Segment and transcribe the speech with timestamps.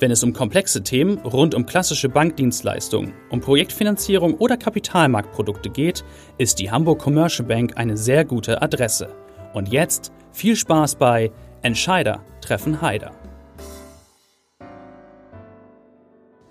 [0.00, 6.04] Wenn es um komplexe Themen rund um klassische Bankdienstleistungen, um Projektfinanzierung oder Kapitalmarktprodukte geht,
[6.38, 9.08] ist die Hamburg Commercial Bank eine sehr gute Adresse.
[9.54, 11.32] Und jetzt viel Spaß bei
[11.62, 13.10] Entscheider treffen Heider.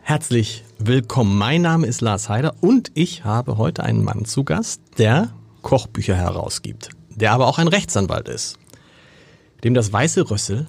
[0.01, 1.37] Herzlich willkommen.
[1.37, 5.29] Mein Name ist Lars Heider und ich habe heute einen Mann zu Gast, der
[5.61, 8.59] Kochbücher herausgibt, der aber auch ein Rechtsanwalt ist,
[9.63, 10.67] dem das weiße Rössel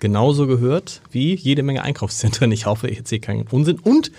[0.00, 2.50] genauso gehört wie jede Menge Einkaufszentren.
[2.50, 3.78] Ich hoffe, ich erzähle keinen Unsinn.
[3.78, 4.10] Und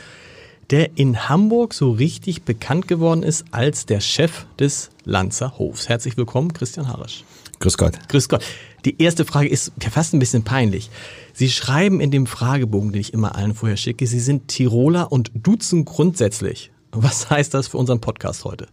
[0.69, 5.89] der in Hamburg so richtig bekannt geworden ist als der Chef des Lanzer Hofs.
[5.89, 7.25] Herzlich willkommen, Christian Harisch.
[7.59, 8.07] Grüß Gott.
[8.07, 8.43] Grüß Gott.
[8.85, 10.89] Die erste Frage ist ja fast ein bisschen peinlich.
[11.33, 15.31] Sie schreiben in dem Fragebogen, den ich immer allen vorher schicke, Sie sind Tiroler und
[15.35, 16.71] duzen grundsätzlich.
[16.91, 18.67] Was heißt das für unseren Podcast heute?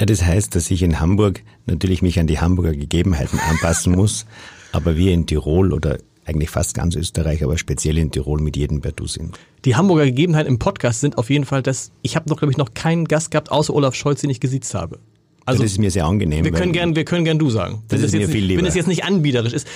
[0.00, 4.26] Ja, das heißt, dass ich in Hamburg natürlich mich an die Hamburger Gegebenheiten anpassen muss,
[4.72, 8.82] aber wir in Tirol oder eigentlich fast ganz Österreich, aber speziell in Tirol mit jedem
[9.06, 9.38] sind.
[9.64, 12.58] Die Hamburger Gegebenheiten im Podcast sind auf jeden Fall das, ich habe noch, glaube ich,
[12.58, 14.98] noch keinen Gast gehabt, außer Olaf Scholz, den ich gesiezt habe.
[15.46, 16.44] Also, das ist mir sehr angenehm.
[16.44, 17.82] Wir können gern, wir können gern du sagen.
[17.88, 18.62] Das ist mir nicht, viel lieber.
[18.62, 19.66] Wenn es jetzt nicht anbiederisch ist.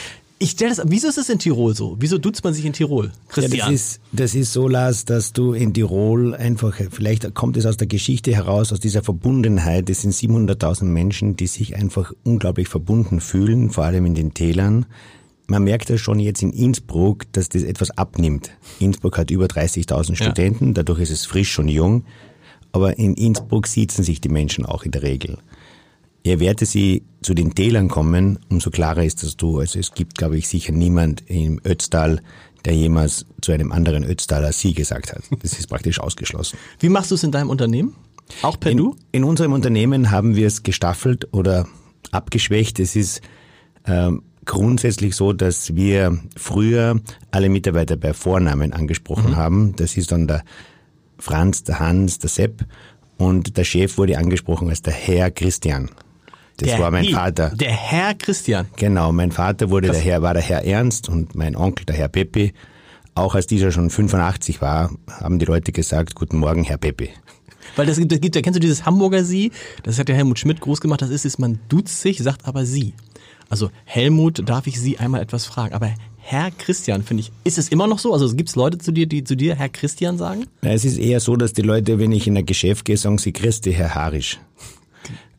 [0.41, 1.97] Ich stelle das, wieso ist es in Tirol so?
[1.99, 3.07] Wieso duzt man sich in Tirol?
[3.07, 3.73] Ja, Christian.
[3.73, 7.77] das, ist, das ist so, Lars, dass du in Tirol einfach, vielleicht kommt es aus
[7.77, 9.91] der Geschichte heraus, aus dieser Verbundenheit.
[9.91, 14.87] Es sind 700.000 Menschen, die sich einfach unglaublich verbunden fühlen, vor allem in den Tälern.
[15.51, 18.51] Man merkt ja schon jetzt in Innsbruck, dass das etwas abnimmt.
[18.81, 22.05] Innsbruck hat über 30.000 Studenten, dadurch ist es frisch und jung.
[22.71, 25.39] Aber in Innsbruck sitzen sich die Menschen auch in der Regel.
[26.23, 29.59] Je weiter sie zu den Tälern kommen, umso klarer ist das du.
[29.59, 32.21] Also es gibt, glaube ich, sicher niemand im Ötztal,
[32.67, 35.23] der jemals zu einem anderen Ötztaler Sie gesagt hat.
[35.43, 36.59] Das ist praktisch ausgeschlossen.
[36.81, 37.95] Wie machst du es in deinem Unternehmen?
[38.43, 38.97] Auch per In, Du?
[39.13, 41.67] in unserem Unternehmen haben wir es gestaffelt oder
[42.11, 42.79] abgeschwächt.
[42.81, 43.23] Es ist
[43.87, 47.01] ähm, grundsätzlich so, dass wir früher
[47.31, 49.77] alle Mitarbeiter bei Vornamen angesprochen haben.
[49.77, 50.43] Das ist dann der
[51.19, 52.65] Franz, der Hans, der Sepp
[53.19, 55.91] und der Chef wurde angesprochen als der Herr Christian.
[56.57, 57.51] Das Der war mein He- Vater.
[57.51, 58.67] Der Herr Christian.
[58.77, 62.09] Genau, mein Vater wurde der Herr, war der Herr Ernst und mein Onkel der Herr
[62.09, 62.53] Peppi.
[63.15, 67.11] Auch als dieser schon 85 war, haben die Leute gesagt, guten Morgen, Herr Peppi.
[67.77, 69.53] Weil das gibt, das gibt, kennst du dieses Hamburger Sie?
[69.83, 71.03] Das hat der Helmut Schmidt groß gemacht.
[71.03, 72.95] Das ist es, man duzt sich, sagt aber Sie.
[73.49, 75.75] Also Helmut, darf ich Sie einmal etwas fragen?
[75.75, 78.13] Aber Herr Christian, finde ich, ist es immer noch so?
[78.13, 80.47] Also gibt es Leute zu dir, die zu dir Herr Christian sagen?
[80.61, 83.19] Na, es ist eher so, dass die Leute, wenn ich in ein Geschäft gehe, sagen
[83.19, 84.39] sie Christi, Herr Harisch.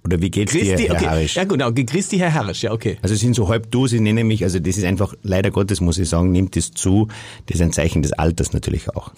[0.03, 1.07] Oder wie geht's dir, Herr okay.
[1.07, 1.35] Harisch?
[1.35, 2.97] Ja genau, Christi Herr Herrisch, ja okay.
[3.01, 5.81] Also es sind so halb du, sie nennen mich, also das ist einfach, leider Gottes
[5.81, 7.09] muss ich sagen, nimmt es zu,
[7.45, 9.11] das ist ein Zeichen des Alters natürlich auch.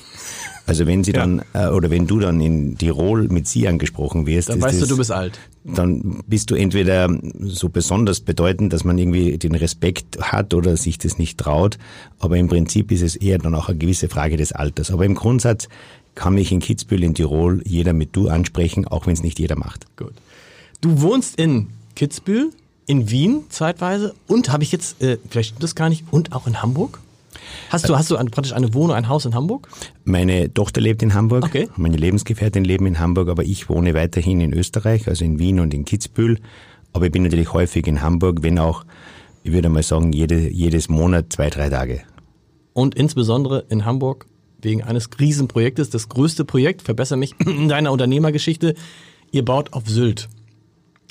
[0.72, 4.48] Also wenn sie dann, äh, oder wenn du dann in Tirol mit sie angesprochen wirst,
[4.48, 5.38] Dann weißt du, das, du bist alt.
[5.66, 7.10] dann bist du entweder
[7.42, 11.78] so besonders bedeutend, dass man irgendwie den Respekt hat oder sich das nicht traut,
[12.20, 14.92] aber im Prinzip ist es eher dann auch eine gewisse Frage des Alters.
[14.92, 15.68] Aber im Grundsatz
[16.16, 19.58] kann mich in Kitzbühel in Tirol jeder mit du ansprechen, auch wenn es nicht jeder
[19.58, 19.86] macht.
[19.98, 20.14] Gut.
[20.80, 21.68] Du wohnst in
[21.98, 22.52] Kitzbühel,
[22.86, 26.48] in Wien zeitweise und habe ich jetzt, äh, vielleicht stimmt das gar nicht, und auch
[26.48, 27.02] in Hamburg?
[27.70, 29.68] Hast du, hast du praktisch eine Wohnung, ein Haus in Hamburg?
[30.04, 31.70] Meine Tochter lebt in Hamburg, Okay.
[31.78, 35.74] meine Lebensgefährtin leben in Hamburg, aber ich wohne weiterhin in Österreich, also in Wien und
[35.74, 36.40] in Kitzbühel.
[36.94, 38.84] Aber ich bin natürlich häufig in Hamburg, wenn auch,
[39.44, 42.02] ich würde mal sagen, jede, jedes Monat zwei, drei Tage.
[42.74, 44.26] Und insbesondere in Hamburg
[44.62, 48.76] wegen eines Riesenprojektes, das größte Projekt, verbessere mich in deiner Unternehmergeschichte,
[49.32, 50.30] ihr baut auf Sylt.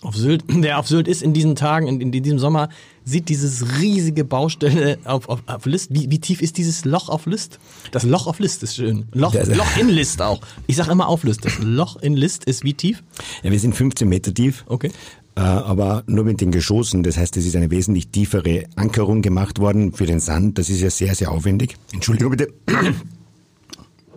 [0.03, 2.69] Auf Sylt, wer auf Sylt ist in diesen Tagen, in, in diesem Sommer,
[3.11, 5.89] sieht dieses riesige Baustelle auf, auf, auf List.
[5.93, 7.59] Wie, wie tief ist dieses Loch auf List?
[7.93, 9.07] Das Loch auf List ist schön.
[9.13, 10.41] Loch, Das- Loch in List auch.
[10.67, 11.45] Ich sag immer auf List.
[11.45, 13.03] Das Loch in List ist wie tief?
[13.43, 14.65] Ja, wir sind 15 Meter tief.
[14.67, 14.91] Okay.
[15.37, 17.03] Äh, aber nur mit den Geschossen.
[17.03, 20.59] Das heißt, es ist eine wesentlich tiefere Ankerung gemacht worden für den Sand.
[20.59, 21.77] Das ist ja sehr, sehr aufwendig.
[21.93, 22.53] Entschuldigung bitte.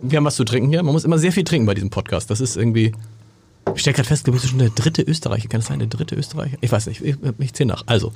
[0.02, 0.82] Wir haben was zu trinken hier.
[0.82, 2.30] Man muss immer sehr viel trinken bei diesem Podcast.
[2.30, 2.92] Das ist irgendwie.
[3.74, 5.48] Ich stelle gerade fest, du bist schon der dritte Österreicher.
[5.48, 6.58] Kann das sein, der dritte Österreicher?
[6.60, 7.84] Ich weiß nicht, ich, ich zähle nach.
[7.86, 8.12] Also.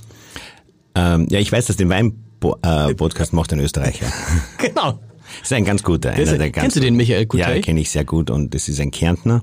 [0.98, 4.06] Ähm, ja, ich weiß, dass den Wein-Podcast macht ein Österreicher.
[4.58, 4.98] Genau.
[5.40, 6.10] Das ist ein ganz guter.
[6.12, 7.46] Der ist- einer der ganz kennst du den Michael Coutet?
[7.48, 9.42] Ja, kenne ich sehr gut und das ist ein Kärntner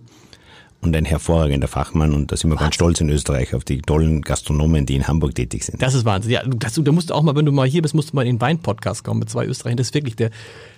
[0.81, 4.22] und ein hervorragender Fachmann und da sind wir ganz stolz in Österreich auf die tollen
[4.22, 5.81] Gastronomen, die in Hamburg tätig sind.
[5.81, 6.31] Das ist Wahnsinn.
[6.31, 8.16] Ja, du- das, da musst du auch mal, wenn du mal hier bist, musst du
[8.16, 9.78] mal in den Wein-Podcast kommen mit zwei Österreichern.
[9.78, 10.31] Das ist wirklich der,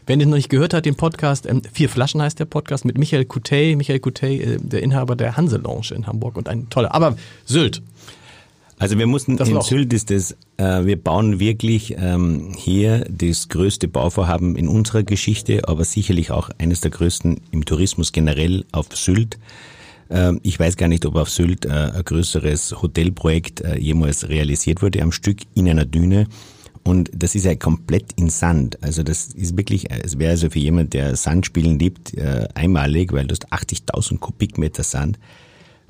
[0.06, 2.98] wenn ihr noch nicht gehört habt, den Podcast, ähm, Vier Flaschen heißt der Podcast mit
[2.98, 3.78] Michael Coutet.
[3.78, 6.94] Michael Coutet, äh, der Inhaber der Hanse Lounge in Hamburg und ein toller.
[6.94, 7.16] Aber
[7.46, 7.82] Sylt.
[8.80, 13.50] Also wir mussten, Das in Sylt ist das, äh, wir bauen wirklich ähm, hier das
[13.50, 18.88] größte Bauvorhaben in unserer Geschichte, aber sicherlich auch eines der größten im Tourismus generell auf
[18.94, 19.40] Sylt.
[20.12, 24.84] Ähm, ich weiß gar nicht, ob auf Sylt äh, ein größeres Hotelprojekt äh, jemals realisiert
[24.84, 26.28] wurde am Stück in einer Düne.
[26.84, 28.82] Und das ist ja komplett in Sand.
[28.82, 33.26] Also das ist wirklich, es wäre also für jemand, der Sandspielen liebt, äh, einmalig, weil
[33.26, 35.20] du hast 80.000 Kubikmeter Sand.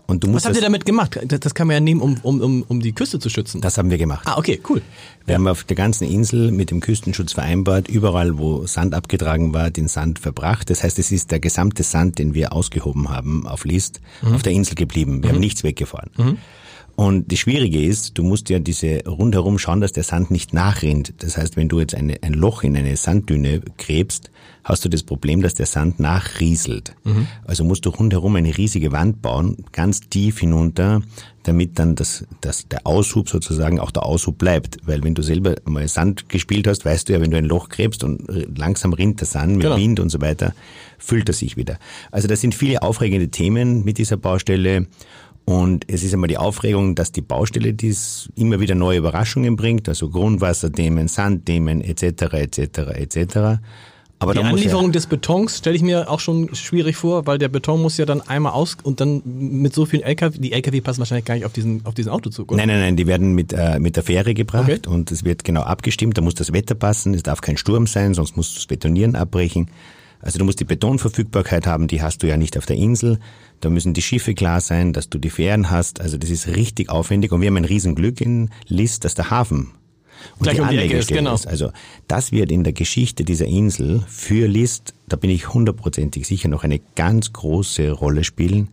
[0.07, 1.19] Und du musst Was habt ihr damit gemacht?
[1.25, 3.59] Das, das kann man ja nehmen, um, um, um, um die Küste zu schützen.
[3.59, 4.25] das haben wir gemacht.
[4.25, 4.81] ah, okay, cool.
[5.25, 9.69] Wir haben auf der ganzen Insel mit dem Küstenschutz vereinbart, überall wo Sand abgetragen war,
[9.69, 10.69] den Sand verbracht.
[10.69, 14.53] Das heißt, es ist der gesamte Sand, den wir ausgehoben haben auf List, auf der
[14.53, 15.21] Insel geblieben.
[15.23, 16.09] Wir haben nichts weggefahren.
[16.97, 21.13] Und das Schwierige ist, du musst ja diese rundherum schauen, dass der Sand nicht nachrinnt.
[21.19, 24.31] Das heißt, wenn du jetzt eine, ein Loch in eine Sanddüne gräbst,
[24.63, 26.95] hast du das Problem, dass der Sand nachrieselt.
[27.45, 31.03] Also musst du rundherum eine riesige Wand bauen, ganz tief hinunter,
[31.43, 34.77] damit dann das, das, der Aushub sozusagen auch der Aushub bleibt.
[34.87, 37.69] Weil wenn du selber mal Sand gespielt hast, weißt du ja, wenn du ein Loch
[37.69, 38.23] gräbst und
[38.57, 39.77] langsam rinnt der Sand mit Genau.
[39.77, 40.55] Wind und so weiter,
[40.97, 41.77] füllt er sich wieder.
[42.11, 44.87] Also das sind viele aufregende Themen mit dieser Baustelle.
[45.49, 49.87] Und es ist einmal die Aufregung, dass die Baustelle dies immer wieder neue Überraschungen bringt,
[49.87, 52.33] also Grundwasserthemen, Sandthemen etc.
[52.33, 52.59] etc.
[52.95, 53.37] etc.
[54.19, 57.37] Aber Die muss ja, Anlieferung des Betons stelle ich mir auch schon schwierig vor, weil
[57.37, 60.81] der Beton muss ja dann einmal aus und dann mit so vielen LKW, die LKW
[60.81, 62.57] passen wahrscheinlich gar nicht auf diesen, auf diesen Autozug, oder?
[62.57, 64.89] Nein, nein, nein, die werden mit, äh, mit der Fähre gebracht Okay.
[64.89, 66.17] und es wird genau abgestimmt.
[66.17, 69.15] Da muss das Wetter passen, es darf kein Sturm sein, sonst musst du das Betonieren
[69.15, 69.69] abbrechen.
[70.21, 73.19] Also du musst die Betonverfügbarkeit haben, die hast du ja nicht auf der Insel.
[73.61, 76.01] Da müssen die Schiffe klar sein, dass du die Fähren hast.
[76.01, 79.71] Also das ist richtig aufwendig und wir haben ein Riesenglück in List, dass der Hafen
[80.39, 81.33] und Gleich die um die Anlegestelle ist, genau.
[81.35, 81.47] ist.
[81.47, 81.71] Also
[82.07, 86.63] das wird in der Geschichte dieser Insel für List, da bin ich hundertprozentig sicher, noch
[86.63, 88.69] eine ganz große Rolle spielen,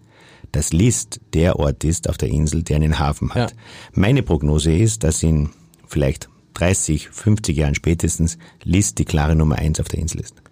[0.52, 3.50] dass List der Ort ist auf der Insel, der einen Hafen hat.
[3.50, 3.56] Ja.
[3.92, 5.50] Meine Prognose ist, dass in
[5.86, 10.43] vielleicht 30, 50 Jahren spätestens List die klare Nummer eins auf der Insel ist.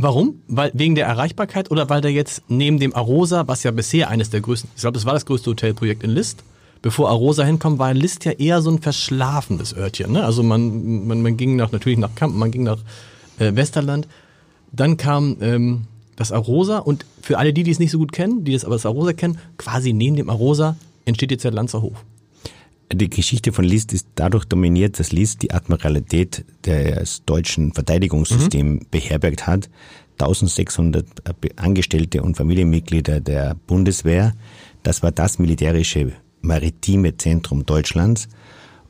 [0.00, 0.42] Warum?
[0.46, 4.30] Weil wegen der Erreichbarkeit oder weil der jetzt neben dem Arosa, was ja bisher eines
[4.30, 6.44] der größten, ich glaube, das war das größte Hotelprojekt in List,
[6.82, 10.12] bevor Arosa hinkommt, war List ja eher so ein verschlafenes Örtchen.
[10.12, 10.24] Ne?
[10.24, 12.78] Also man, man, man ging nach natürlich nach Kampen, man ging nach
[13.40, 14.06] äh, Westerland.
[14.70, 18.44] Dann kam ähm, das Arosa und für alle die, die es nicht so gut kennen,
[18.44, 22.04] die das aber das Arosa kennen, quasi neben dem Arosa entsteht jetzt der Lanzer Hof.
[22.92, 29.46] Die Geschichte von List ist dadurch dominiert, dass List die Admiralität des deutschen Verteidigungssystems beherbergt
[29.46, 29.68] hat.
[30.18, 31.06] 1600
[31.56, 34.32] Angestellte und Familienmitglieder der Bundeswehr.
[34.82, 38.28] Das war das militärische maritime Zentrum Deutschlands.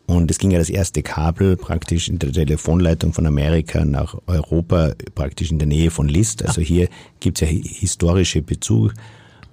[0.07, 4.93] Und es ging ja das erste Kabel praktisch in der Telefonleitung von Amerika nach Europa,
[5.15, 6.43] praktisch in der Nähe von List.
[6.47, 6.89] Also hier
[7.21, 8.95] gibt's ja hi- historische Bezug.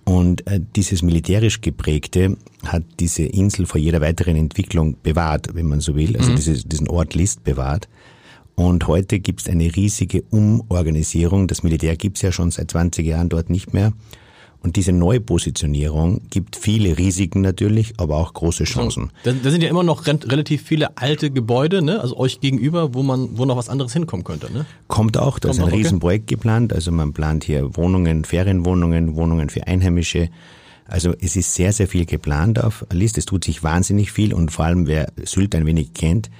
[0.06, 5.82] Und äh, dieses militärisch geprägte hat diese Insel vor jeder weiteren Entwicklung bewahrt, wenn man
[5.82, 7.90] so will, also dieses, diesen Ort List bewahrt.
[8.54, 11.48] Und heute gibt es eine riesige Umorganisierung.
[11.48, 13.94] Das Militär gibt's ja schon seit 20 Jahren dort nicht mehr.
[14.66, 19.12] Und diese Neupositionierung gibt viele Risiken natürlich, aber auch große Chancen.
[19.22, 22.02] Da, da sind ja immer noch relativ viele alte Gebäude, ne?
[22.02, 24.52] also euch gegenüber, wo man, wo noch was anderes hinkommen könnte.
[24.52, 24.66] Ne?
[24.88, 25.84] Kommt auch, da ist Kommt ein auch, okay.
[25.84, 26.74] Riesenprojekt geplant.
[26.74, 30.30] Also man plant hier Wohnungen, Ferienwohnungen, Wohnungen für Einheimische.
[30.88, 33.20] Also es ist sehr, sehr viel geplant auf List.
[33.20, 36.32] Es tut sich wahnsinnig viel und vor allem wer Sylt ein wenig kennt,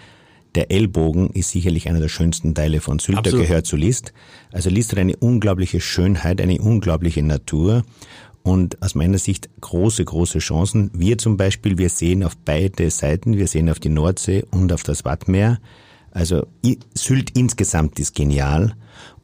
[0.56, 3.48] der Ellbogen ist sicherlich einer der schönsten Teile von Sylt, der Absolut.
[3.48, 4.14] gehört zu List.
[4.52, 7.84] Also List hat eine unglaubliche Schönheit, eine unglaubliche Natur
[8.44, 10.92] und aus meiner Sicht große, große Chancen.
[10.94, 14.84] Wir zum Beispiel, wir sehen auf beide Seiten, wir sehen auf die Nordsee und auf
[14.84, 15.60] das Wattmeer.
[16.12, 16.46] Also
[16.94, 18.76] Sylt insgesamt ist genial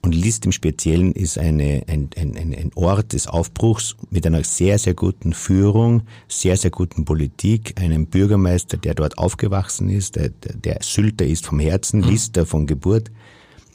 [0.04, 4.80] und List im Speziellen ist eine, ein, ein, ein Ort des Aufbruchs mit einer sehr,
[4.80, 10.80] sehr guten Führung, sehr, sehr guten Politik, einem Bürgermeister, der dort aufgewachsen ist, der, der,
[10.82, 13.12] Sylter ist vom Herzen, Lister von Geburt.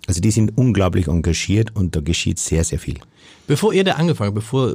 [0.08, 2.98] Also die sind unglaublich engagiert und da geschieht sehr, sehr viel.
[3.46, 4.74] Bevor ihr da angefangen bevor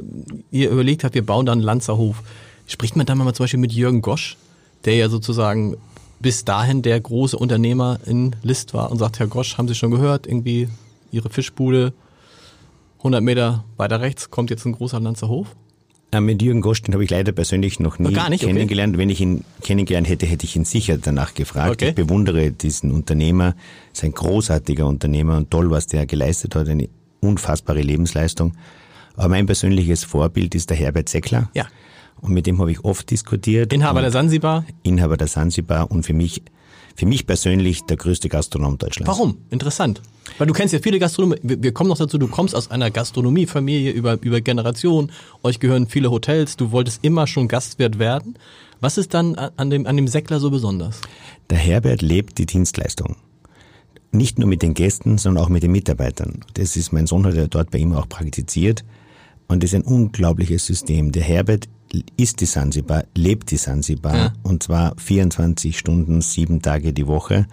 [0.50, 2.22] ihr überlegt habt, wir bauen da einen Lanzerhof,
[2.66, 4.38] spricht man da mal zum Beispiel mit Jürgen Gosch,
[4.86, 5.76] der ja sozusagen
[6.20, 9.90] bis dahin der große Unternehmer in List war und sagt, Herr Gosch, haben Sie schon
[9.90, 10.68] gehört, irgendwie
[11.12, 11.92] Ihre Fischbude
[12.98, 15.54] 100 Meter weiter rechts kommt jetzt ein großer Lanzerhof.
[16.12, 18.52] Äh, Mit Jürgen Gosch, habe ich leider persönlich noch nie Noch gar nicht, okay.
[18.52, 18.98] kennengelernt.
[18.98, 21.72] Wenn ich ihn kennengelernt hätte, hätte ich ihn sicher danach gefragt.
[21.72, 21.90] Okay.
[21.90, 23.54] Ich bewundere diesen Unternehmer.
[23.92, 26.68] ist ein großartiger Unternehmer und toll, was der geleistet hat.
[26.68, 26.88] Eine
[27.20, 28.54] unfassbare Lebensleistung.
[29.16, 31.50] Aber mein persönliches Vorbild ist der Herbert Seckler.
[31.54, 31.66] Ja.
[32.20, 33.72] Und mit dem habe ich oft diskutiert.
[33.72, 34.64] Inhaber der Sansibar.
[34.82, 36.42] Inhaber der Sansibar und für mich,
[36.96, 39.08] für mich persönlich der größte Gastronom Deutschlands.
[39.08, 39.38] Warum?
[39.50, 40.02] Interessant.
[40.38, 41.38] Weil du kennst ja viele Gastronomen.
[41.42, 45.10] Wir kommen noch dazu, du kommst aus einer Gastronomiefamilie über, über Generationen.
[45.42, 46.56] Euch gehören viele Hotels.
[46.56, 48.38] Du wolltest immer schon Gastwirt werden.
[48.80, 51.00] Was ist dann an an dem, an dem Säckler so besonders?
[51.50, 53.16] Der Herbert lebt die Dienstleistung.
[54.10, 56.40] Nicht nur mit den Gästen, sondern auch mit den Mitarbeitern.
[56.54, 58.84] Das ist mein Sohn hat ja dort bei ihm auch praktiziert.
[59.48, 61.12] Und das ist ein unglaubliches System.
[61.12, 61.68] Der Herbert
[62.16, 64.32] ist die Sansibar, lebt die Sansibar Ja.
[64.42, 67.46] und zwar 24 Stunden, sieben Tage die Woche.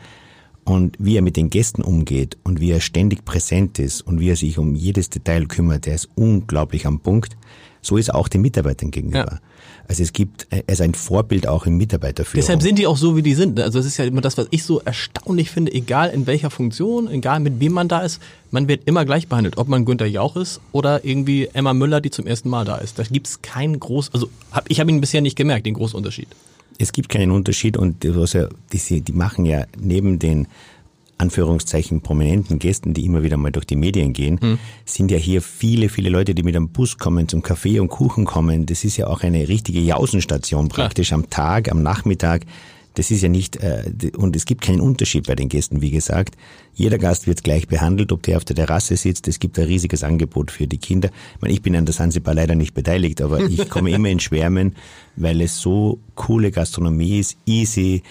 [0.66, 4.30] Und wie er mit den Gästen umgeht und wie er ständig präsent ist und wie
[4.30, 7.38] er sich um jedes Detail kümmert, der ist unglaublich am Punkt.
[7.82, 9.18] So ist auch den Mitarbeitern gegenüber.
[9.18, 9.40] Ja.
[9.88, 12.42] Also es gibt, ist ein Vorbild auch im Mitarbeiterführung.
[12.42, 13.60] Deshalb sind die auch so, wie die sind.
[13.60, 17.10] Also das ist ja immer das, was ich so erstaunlich finde, egal in welcher Funktion,
[17.10, 18.22] egal mit wem man da ist,
[18.52, 19.58] man wird immer gleich behandelt.
[19.58, 23.00] Ob man Günther Jauch ist oder irgendwie Emma Müller, die zum ersten Mal da ist.
[23.00, 26.28] Da gibt's keinen groß, also hab, ich habe ihn bisher nicht gemerkt, den großen Unterschied.
[26.78, 30.48] Es gibt keinen Unterschied und ja, die, die machen ja neben den
[31.20, 34.40] Anführungszeichen prominenten Gästen, die immer wieder mal durch die Medien gehen,
[34.86, 38.26] sind ja hier viele, viele Leute, die mit einem Bus kommen, zum Kaffee und Kuchen
[38.26, 38.66] kommen.
[38.66, 42.46] Das ist ja auch eine richtige Jausenstation praktisch am Tag, am Nachmittag.
[42.96, 43.84] Das ist ja nicht, äh,
[44.18, 46.36] und es gibt keinen Unterschied bei den Gästen, wie gesagt.
[46.74, 49.28] Jeder Gast wird gleich behandelt, ob der auf der Terrasse sitzt.
[49.28, 51.10] Es gibt ein riesiges Angebot für die Kinder.
[51.36, 54.20] Ich, meine, ich bin an der Sansibar leider nicht beteiligt, aber ich komme immer in
[54.20, 54.76] Schwärmen,
[55.16, 58.02] weil es so coole Gastronomie ist, easy,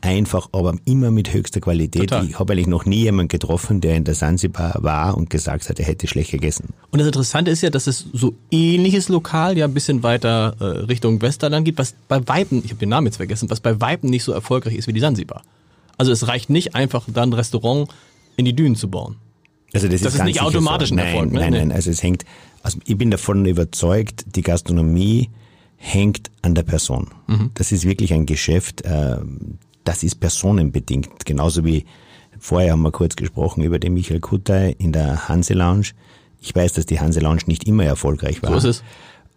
[0.00, 2.08] einfach, aber immer mit höchster Qualität.
[2.08, 2.26] Total.
[2.26, 5.78] Ich habe eigentlich noch nie jemanden getroffen, der in der Sansibar war und gesagt hat,
[5.78, 6.70] er hätte schlecht gegessen.
[6.90, 10.64] Und das Interessante ist ja, dass es so ähnliches Lokal ja ein bisschen weiter äh,
[10.64, 14.10] Richtung Westerland gibt, was bei Weitem, ich habe den Namen jetzt vergessen, was bei Weitem
[14.10, 15.42] nicht so erfolgreich ist wie die Sansibar.
[15.98, 17.88] Also es reicht nicht einfach, dann ein Restaurant
[18.36, 19.16] in die Dünen zu bauen.
[19.72, 20.94] Also das, Das ist ganz nicht automatisch so.
[20.94, 21.40] ein nein, Erfolg, ne?
[21.40, 22.24] Nein, nein, also es hängt,
[22.62, 25.30] also ich bin davon überzeugt, die Gastronomie
[25.76, 27.08] hängt an der Person.
[27.26, 27.50] Mhm.
[27.54, 29.18] Das ist wirklich ein Geschäft, äh,
[29.84, 31.24] das ist personenbedingt.
[31.24, 31.84] Genauso wie
[32.38, 35.88] vorher haben wir kurz gesprochen über den Michael Kuttay in der Hanse Lounge.
[36.40, 38.50] Ich weiß, dass die Hanse Lounge nicht immer erfolgreich war.
[38.50, 38.84] So ist es.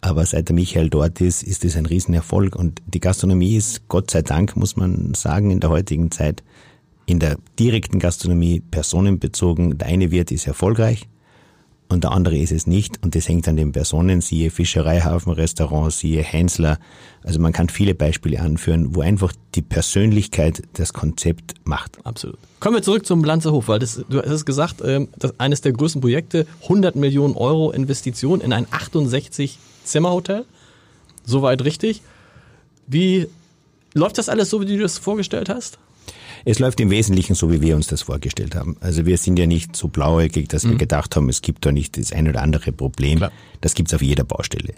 [0.00, 2.54] Aber seit der Michael dort ist, ist es ein Riesenerfolg.
[2.54, 6.44] Und die Gastronomie ist, Gott sei Dank, muss man sagen, in der heutigen Zeit,
[7.06, 9.78] in der direkten Gastronomie personenbezogen.
[9.78, 11.08] Der eine Wirt ist erfolgreich
[11.88, 13.02] und der andere ist es nicht.
[13.02, 16.78] Und das hängt an den Personen, siehe Fischereihafen, Restaurants, siehe Hensler.
[17.22, 21.98] Also man kann viele Beispiele anführen, wo einfach die Persönlichkeit das Konzept macht.
[22.04, 22.38] Absolut.
[22.60, 25.72] Kommen wir zurück zum Lanzerhof, weil das, du hast es gesagt, ähm, das eines der
[25.72, 30.44] größten Projekte, 100 Millionen Euro Investition in ein 68 Zimmerhotel.
[31.24, 32.02] Soweit richtig.
[32.86, 33.28] Wie
[33.94, 35.78] läuft das alles so, wie du das vorgestellt hast?
[36.44, 38.76] Es läuft im Wesentlichen so, wie wir uns das vorgestellt haben.
[38.80, 41.98] Also wir sind ja nicht so blauäugig, dass wir gedacht haben, es gibt da nicht
[41.98, 43.18] das ein oder andere Problem.
[43.18, 43.32] Klar.
[43.60, 44.74] Das gibt's auf jeder Baustelle.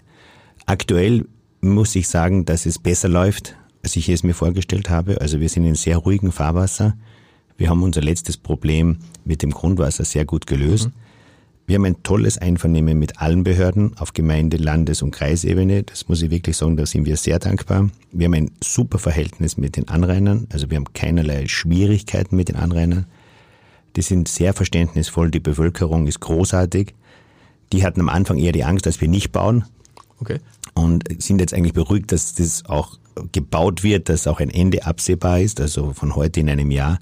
[0.65, 1.25] Aktuell
[1.61, 5.21] muss ich sagen, dass es besser läuft, als ich es mir vorgestellt habe.
[5.21, 6.95] Also wir sind in sehr ruhigem Fahrwasser.
[7.57, 10.89] Wir haben unser letztes Problem mit dem Grundwasser sehr gut gelöst.
[11.67, 15.83] Wir haben ein tolles Einvernehmen mit allen Behörden auf Gemeinde-, Landes- und Kreisebene.
[15.83, 17.89] Das muss ich wirklich sagen, da sind wir sehr dankbar.
[18.11, 22.57] Wir haben ein super Verhältnis mit den Anrainern, also wir haben keinerlei Schwierigkeiten mit den
[22.57, 23.05] Anrainern.
[23.95, 26.93] Die sind sehr verständnisvoll, die Bevölkerung ist großartig.
[27.71, 29.65] Die hatten am Anfang eher die Angst, dass wir nicht bauen
[30.19, 30.39] Okay.
[30.73, 32.97] und sind jetzt eigentlich beruhigt, dass das auch
[33.31, 35.59] gebaut wird, dass auch ein Ende absehbar ist.
[35.61, 36.99] Also von heute in einem Jahr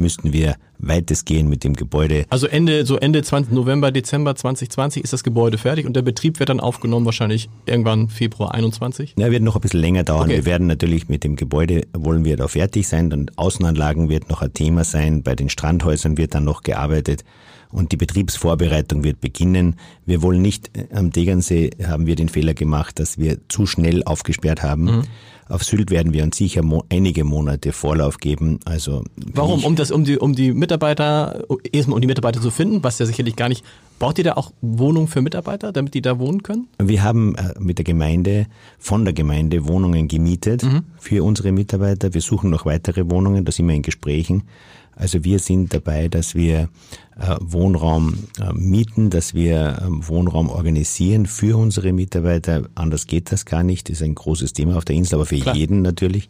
[0.00, 5.12] müssten wir weitestgehend mit dem Gebäude Also Ende, so Ende 20, November, Dezember 2020 ist
[5.12, 9.14] das Gebäude fertig und der Betrieb wird dann aufgenommen wahrscheinlich irgendwann Februar 21.
[9.16, 10.24] Na, wird noch ein bisschen länger dauern.
[10.24, 10.36] Okay.
[10.36, 13.12] Wir werden natürlich mit dem Gebäude, wollen wir da fertig sein.
[13.12, 15.22] Und Außenanlagen wird noch ein Thema sein.
[15.22, 17.24] Bei den Strandhäusern wird dann noch gearbeitet.
[17.70, 19.76] Und die Betriebsvorbereitung wird beginnen.
[20.04, 24.02] Wir wollen nicht, äh, am Tegernsee haben wir den Fehler gemacht, dass wir zu schnell
[24.02, 24.84] aufgesperrt haben.
[24.84, 25.02] Mhm.
[25.50, 28.60] Auf Sylt werden wir uns sicher mo einige Monate Vorlauf geben.
[28.64, 29.04] Also
[29.34, 29.64] Warum?
[29.64, 33.06] Um das, um die, um die Mitarbeiter, erstmal um die Mitarbeiter zu finden, was ja
[33.06, 33.64] sicherlich gar nicht.
[33.98, 36.68] Braucht ihr da auch Wohnungen für Mitarbeiter, damit die da wohnen können?
[36.78, 38.46] Wir haben äh, mit der Gemeinde,
[38.78, 40.64] von der Gemeinde Wohnungen gemietet
[40.98, 42.14] für unsere Mitarbeiter.
[42.14, 44.44] Wir suchen noch weitere Wohnungen, da sind wir in Gesprächen.
[45.00, 46.68] Also wir sind dabei, dass wir
[47.18, 52.64] äh, Wohnraum äh, mieten, dass wir ähm, Wohnraum organisieren für unsere Mitarbeiter.
[52.74, 53.88] Anders geht das gar nicht.
[53.88, 55.56] Das ist ein großes Thema auf der Insel, aber für Klar.
[55.56, 56.28] jeden natürlich.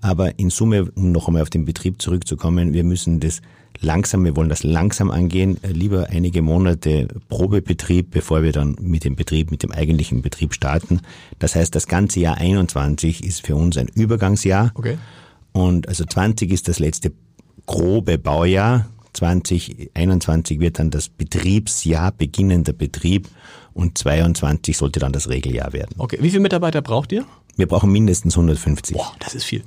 [0.00, 3.42] Aber in Summe, um noch einmal auf den Betrieb zurückzukommen, wir müssen das
[3.80, 9.04] langsam, wir wollen das langsam angehen, äh, lieber einige Monate Probebetrieb, bevor wir dann mit
[9.04, 11.02] dem Betrieb, mit dem eigentlichen Betrieb starten.
[11.38, 14.72] Das heißt, das ganze Jahr 21 ist für uns ein Übergangsjahr.
[14.74, 14.96] Okay.
[15.52, 17.12] Und also 20 ist das letzte
[17.70, 18.86] grobe Baujahr.
[19.12, 23.28] 2021 wird dann das Betriebsjahr, beginnender Betrieb
[23.74, 25.94] und 22 sollte dann das Regeljahr werden.
[25.98, 26.18] Okay.
[26.20, 27.24] Wie viele Mitarbeiter braucht ihr?
[27.56, 28.96] Wir brauchen mindestens 150.
[28.96, 29.62] Boah, das ist viel.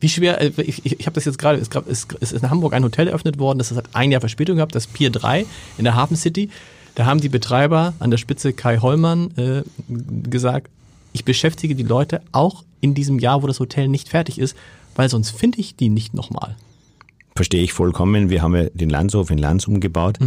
[0.00, 2.42] Wie schwer, äh, ich, ich, ich habe das jetzt gerade, es, gab- es es ist
[2.42, 5.46] in Hamburg ein Hotel eröffnet worden, das hat ein Jahr Verspätung gehabt, das Pier 3
[5.78, 6.50] in der Hafen City.
[6.94, 9.62] Da haben die Betreiber an der Spitze Kai Hollmann äh,
[10.28, 10.68] gesagt,
[11.12, 14.56] ich beschäftige die Leute auch in diesem Jahr, wo das Hotel nicht fertig ist,
[14.96, 16.56] weil sonst finde ich die nicht nochmal.
[17.34, 18.30] Verstehe ich vollkommen.
[18.30, 20.18] Wir haben ja den Landshof in Lanz umgebaut,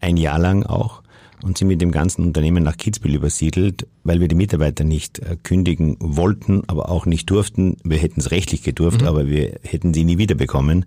[0.00, 1.02] ein Jahr lang auch,
[1.42, 5.36] und sind mit dem ganzen Unternehmen nach Kitzbühel übersiedelt, weil wir die Mitarbeiter nicht äh,
[5.42, 7.76] kündigen wollten, aber auch nicht durften.
[7.82, 10.84] Wir hätten es rechtlich gedurft, aber wir hätten sie nie wieder bekommen.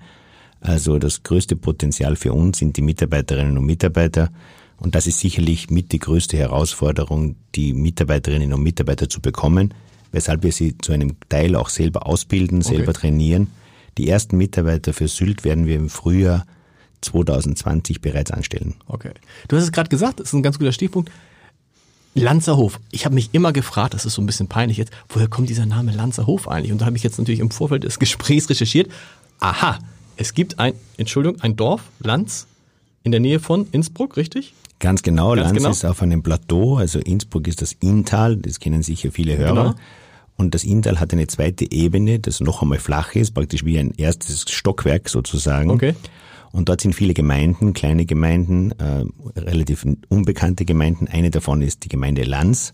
[0.62, 4.30] Also das größte Potenzial für uns sind die Mitarbeiterinnen und Mitarbeiter.
[4.78, 9.74] Und das ist sicherlich mit die größte Herausforderung, die Mitarbeiterinnen und Mitarbeiter zu bekommen,
[10.12, 13.48] weshalb wir sie zu einem Teil auch selber ausbilden, selber trainieren.
[13.98, 16.46] Die ersten Mitarbeiter für Sylt werden wir im Frühjahr
[17.02, 18.76] 2020 bereits anstellen.
[18.88, 19.12] Okay.
[19.48, 21.12] Du hast es gerade gesagt, das ist ein ganz guter Stichpunkt.
[22.16, 22.80] Lanzerhof.
[22.92, 25.66] Ich habe mich immer gefragt, das ist so ein bisschen peinlich jetzt, woher kommt dieser
[25.66, 26.72] Name Lanzerhof eigentlich?
[26.72, 28.92] Und da habe ich jetzt natürlich im Vorfeld des Gesprächs recherchiert.
[29.40, 29.80] Aha,
[30.16, 32.48] es gibt ein, Entschuldigung, ein Dorf, Lanz,
[33.04, 34.54] in der Nähe von Innsbruck, richtig?
[34.80, 35.70] Ganz genau, Ganz Lanz genau.
[35.72, 39.64] ist auf einem Plateau, also Innsbruck ist das Inntal, das kennen sicher viele Hörer.
[39.64, 39.76] Genau.
[40.36, 43.92] Und das Inntal hat eine zweite Ebene, das noch einmal flach ist, praktisch wie ein
[43.92, 45.70] erstes Stockwerk sozusagen.
[45.70, 45.96] Okay.
[46.52, 49.06] Und dort sind viele Gemeinden, kleine Gemeinden, äh,
[49.40, 51.08] relativ unbekannte Gemeinden.
[51.08, 52.74] Eine davon ist die Gemeinde Lanz.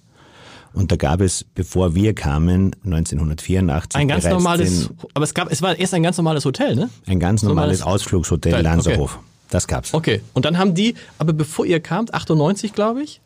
[0.73, 5.61] Und da gab es, bevor wir kamen, 1984 Ein ganz normales, aber es gab, es
[5.61, 6.89] war erst ein ganz normales Hotel, ne?
[7.07, 8.75] ein ganz normales Normales Ausflugshotel Hotel, okay.
[8.75, 9.19] Lanzerhof.
[9.49, 9.93] Das gab's.
[9.93, 10.21] Okay.
[10.33, 13.21] Und dann haben die, aber bevor ihr kamt, 98, glaube ich,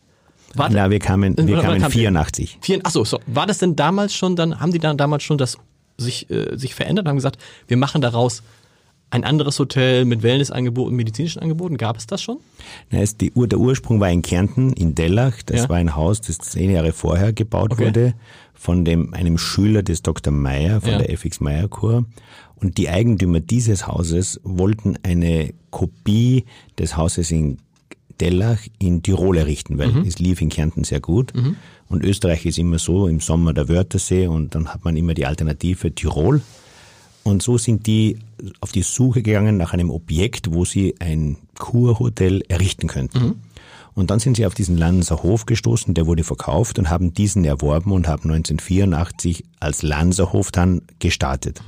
[0.55, 1.89] war, Na, wir kamen, wir Oder wann kamen ihr?
[1.89, 2.57] 84.
[2.61, 3.05] Vier, ach so.
[3.27, 5.57] War das denn damals schon, dann haben die dann damals schon das
[5.97, 7.37] sich, äh, sich verändert und haben gesagt,
[7.67, 8.43] wir machen daraus
[9.09, 11.77] ein anderes Hotel mit Wellnessangeboten, medizinischen Angeboten?
[11.77, 12.37] Gab es das schon?
[12.89, 15.43] Na, es, die, der Ursprung war in Kärnten, in Dellach.
[15.45, 15.69] Das Ja.
[15.69, 17.85] war ein Haus, das zehn Jahre vorher gebaut Okay.
[17.85, 18.13] wurde
[18.55, 20.33] von dem, einem Schüler des Dr.
[20.33, 20.97] Meyer, von Ja.
[20.97, 22.05] der FX Meyer Kur.
[22.55, 26.45] Und die Eigentümer dieses Hauses wollten eine Kopie
[26.79, 27.57] des Hauses in
[28.23, 30.05] Dellach in Tirol errichten, weil Mhm.
[30.07, 31.33] es lief in Kärnten sehr gut.
[31.89, 35.25] Und Österreich ist immer so, im Sommer der Wörthersee und dann hat man immer die
[35.25, 36.41] Alternative Tirol.
[37.23, 38.17] Und so sind die
[38.61, 43.41] auf die Suche gegangen nach einem Objekt, wo sie ein Kurhotel errichten könnten.
[43.95, 47.45] Und dann sind sie auf diesen Lanser Hof gestoßen, der wurde verkauft und haben diesen
[47.45, 51.61] erworben und haben 1984 als Lanserhof dann gestartet.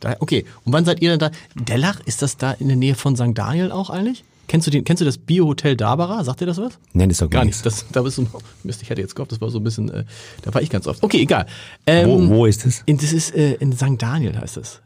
[0.00, 0.44] Da, okay.
[0.64, 1.30] Und wann seid ihr denn da?
[1.54, 3.32] Dellach, ist das da in der Nähe von St.
[3.34, 4.24] Daniel auch eigentlich?
[4.46, 6.22] Kennst du, den, kennst du das Biohotel Dabara?
[6.24, 6.78] Sagt dir das was?
[6.92, 7.64] Nein, das sagt mir Gar nichts.
[7.64, 7.66] nicht.
[7.78, 8.26] Das, da bist du,
[8.62, 10.04] Mist, ich hätte jetzt gehofft, das war so ein bisschen, äh,
[10.42, 11.02] da war ich ganz oft.
[11.02, 11.46] Okay, egal.
[11.86, 12.82] Ähm, Wo, wo ist das?
[12.86, 13.94] In, das ist äh, in St.
[14.00, 14.80] Daniel heißt es.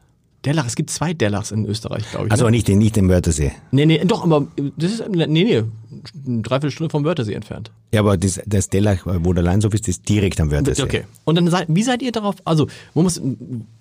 [0.44, 2.32] Dellach, es gibt zwei Dellachs in Österreich, glaube ich.
[2.32, 2.52] Also ne?
[2.52, 3.50] nicht, den- nicht den Wörthersee.
[3.72, 7.72] Nee, nee, doch, aber das ist, nee, nee, eine Dreiviertelstunde vom Wörthersee entfernt.
[7.92, 10.82] Ja, aber das, das Dellach, wo der Landshof ist, ist direkt am Wörthersee.
[10.84, 11.04] Okay.
[11.24, 13.20] Und dann seid, wie seid ihr darauf, also, man muss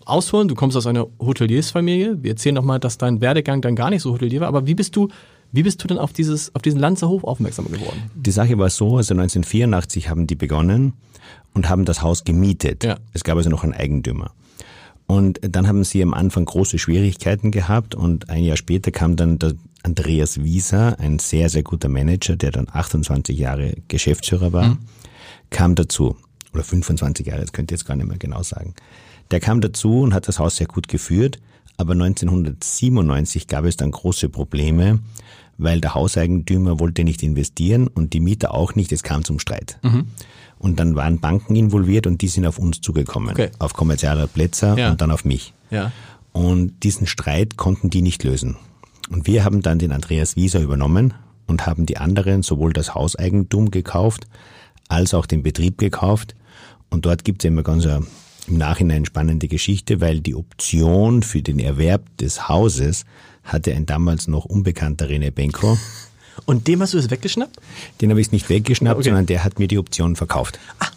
[0.05, 4.01] ausholen, du kommst aus einer Hoteliersfamilie, wir erzählen nochmal, dass dein Werdegang dann gar nicht
[4.01, 5.09] so Hotelier war, aber wie bist du,
[5.51, 8.11] wie bist du denn auf dieses, auf diesen Lanzerhof aufmerksam geworden?
[8.15, 10.93] Die Sache war so, also 1984 haben die begonnen
[11.53, 12.83] und haben das Haus gemietet.
[12.83, 12.97] Ja.
[13.13, 14.31] Es gab also noch einen Eigentümer.
[15.07, 19.39] Und dann haben sie am Anfang große Schwierigkeiten gehabt und ein Jahr später kam dann
[19.39, 24.77] der Andreas Wieser, ein sehr, sehr guter Manager, der dann 28 Jahre Geschäftsführer war,
[25.49, 26.17] kam dazu.
[26.53, 28.73] Oder 25 Jahre, das könnt ihr jetzt gar nicht mehr genau sagen.
[29.31, 31.39] Der kam dazu und hat das Haus sehr gut geführt,
[31.77, 34.99] aber 1997 gab es dann große Probleme,
[35.57, 39.79] weil der Hauseigentümer wollte nicht investieren und die Mieter auch nicht, es kam zum Streit.
[40.59, 43.49] Und dann waren Banken involviert und die sind auf uns zugekommen, Okay.
[43.59, 44.91] auf kommerzielle Plätze Ja.
[44.91, 45.53] und dann auf mich.
[45.69, 45.91] Ja.
[46.31, 48.57] Und diesen Streit konnten die nicht lösen.
[49.09, 51.13] Und wir haben dann den Andreas Wieser übernommen
[51.47, 54.27] und haben die anderen sowohl das Hauseigentum gekauft,
[54.89, 56.35] als auch den Betrieb gekauft.
[56.89, 58.05] Und dort gibt es immer ganz eine,
[58.47, 63.05] im Nachhinein spannende Geschichte, weil die Option für den Erwerb des Hauses
[63.47, 65.77] hatte ein damals noch unbekannter René Benko.
[66.45, 67.57] Und dem hast du es weggeschnappt?
[68.01, 69.09] Den habe ich nicht weggeschnappt, Okay.
[69.09, 70.59] sondern der hat mir die Option verkauft.
[70.79, 70.87] Ah,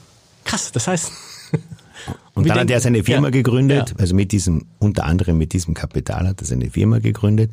[0.44, 1.10] krass, das heißt,
[2.34, 3.96] Und dann hat er seine Firma Ja, gegründet, ja.
[3.98, 7.50] also mit diesem, unter anderem mit diesem Kapital hat er seine Firma gegründet.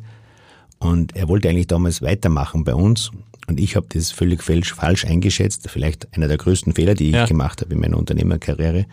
[0.78, 3.10] Und er wollte eigentlich damals weitermachen bei uns.
[3.46, 7.14] Und ich habe das völlig falsch, falsch eingeschätzt, vielleicht einer der größten Fehler, die ich
[7.14, 7.26] Ja.
[7.26, 8.86] gemacht habe in meiner Unternehmerkarriere.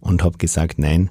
[0.00, 1.10] Und habe gesagt, nein,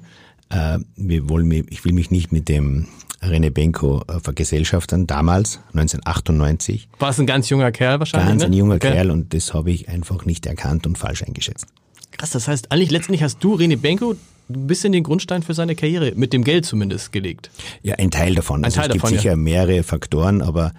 [0.50, 2.86] äh, wir wollen, ich will mich nicht mit dem
[3.22, 6.88] René Benko äh, vergesellschaftern, damals, 1998.
[6.98, 8.28] War es ein ganz junger Kerl wahrscheinlich?
[8.28, 8.48] Ganz ne?
[8.48, 8.92] ein junger okay.
[8.92, 11.66] Kerl und das habe ich einfach nicht erkannt und falsch eingeschätzt.
[12.12, 14.14] Krass, das heißt, eigentlich letztendlich hast du René Benko
[14.50, 17.50] ein bisschen den Grundstein für seine Karriere, mit dem Geld zumindest, gelegt.
[17.82, 18.60] Ja, ein Teil davon.
[18.60, 19.36] Ein also Teil es gibt davon, sicher ja.
[19.36, 20.72] mehrere Faktoren, aber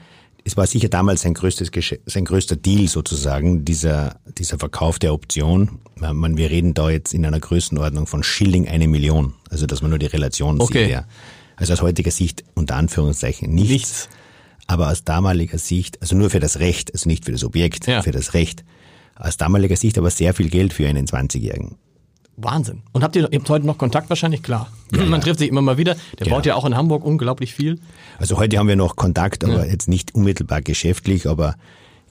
[0.50, 1.70] es war sicher damals sein, größtes,
[2.08, 5.80] sein größter Deal sozusagen, dieser, dieser Verkauf der Option.
[5.96, 9.34] Man, man, wir reden da jetzt in einer Größenordnung von Schilling eine Million.
[9.52, 10.86] Also, dass man nur die Relation Okay.
[10.86, 10.92] sieht.
[10.92, 11.06] Ja.
[11.56, 13.70] Also aus heutiger Sicht unter Anführungszeichen nichts.
[13.72, 14.10] Nichts.
[14.66, 18.02] Aber aus damaliger Sicht, also nur für das Recht, also nicht für das Objekt, Ja.
[18.02, 18.64] für das Recht.
[19.16, 21.76] Aus damaliger Sicht aber sehr viel Geld für einen 20-Jährigen.
[22.42, 22.82] Wahnsinn.
[22.92, 24.44] Und habt ihr, ihr habt heute noch Kontakt wahrscheinlich?
[24.44, 24.72] Klar.
[24.92, 25.20] Ja, Man ja.
[25.20, 25.96] trifft sich immer mal wieder.
[26.18, 26.38] Der Genau.
[26.38, 27.80] baut ja auch in Hamburg unglaublich viel.
[28.18, 31.56] Also heute haben wir noch Kontakt, aber jetzt nicht unmittelbar geschäftlich, aber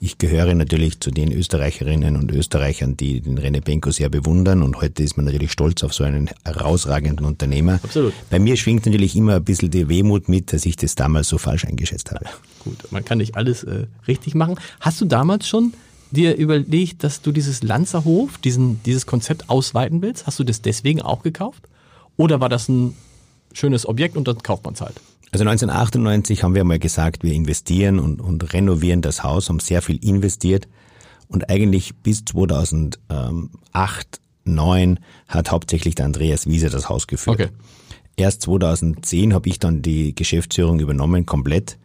[0.00, 4.80] ich gehöre natürlich zu den Österreicherinnen und Österreichern, die den René Benko sehr bewundern und
[4.80, 7.80] heute ist man natürlich stolz auf so einen herausragenden Unternehmer.
[7.82, 8.12] Absolut.
[8.30, 11.36] Bei mir schwingt natürlich immer ein bisschen die Wehmut mit, dass ich das damals so
[11.36, 12.26] falsch eingeschätzt habe.
[12.60, 14.54] Gut, man kann nicht alles äh, richtig machen.
[14.78, 15.72] Hast du damals schon
[16.10, 20.26] dir überlegt, dass du dieses Lanzerhof, diesen, dieses Konzept ausweiten willst?
[20.26, 21.64] Hast du das deswegen auch gekauft?
[22.16, 22.94] Oder war das ein
[23.52, 25.00] schönes Objekt und dann kauft man es halt?
[25.30, 29.82] Also 1998 haben wir mal gesagt, wir investieren und, und renovieren das Haus, haben sehr
[29.82, 30.68] viel investiert
[31.28, 37.40] und eigentlich bis 2008, 2009 hat hauptsächlich der Andreas Wiese das Haus geführt.
[37.40, 37.48] Okay.
[38.16, 41.78] Erst 2010 habe ich dann die Geschäftsführung übernommen, komplett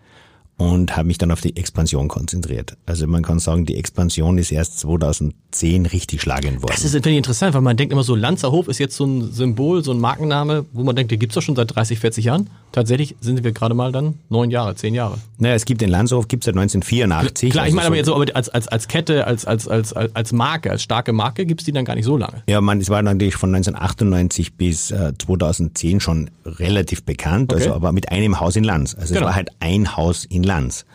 [0.58, 2.78] und habe mich dann auf die Expansion konzentriert.
[2.86, 6.72] Also man kann sagen, die Expansion ist erst 2010 richtig schlagend worden.
[6.74, 9.32] Das ist finde ich interessant, weil man denkt immer so, Lanzerhof ist jetzt so ein
[9.32, 12.50] Symbol, so ein Markenname, wo man denkt, der gibt's doch schon seit 30, 40 Jahren.
[12.72, 15.18] Tatsächlich sind wir gerade mal dann neun Jahre, zehn Jahre.
[15.38, 17.52] naja, es gibt den Landshof, gibt es seit 1984.
[17.52, 19.68] Klar, ich also meine aber so- jetzt so aber als, als, als Kette, als, als,
[19.68, 22.44] als, als als Marke, als starke Marke gibt's die dann gar nicht so lange.
[22.48, 27.63] Ja, man, es war natürlich von 1998 bis äh, 2010 schon relativ bekannt, Okay.
[27.63, 28.96] also aber mit einem Haus in Lanz.
[28.96, 29.26] Also Genau.
[29.26, 30.86] es war halt ein Haus in Lanz.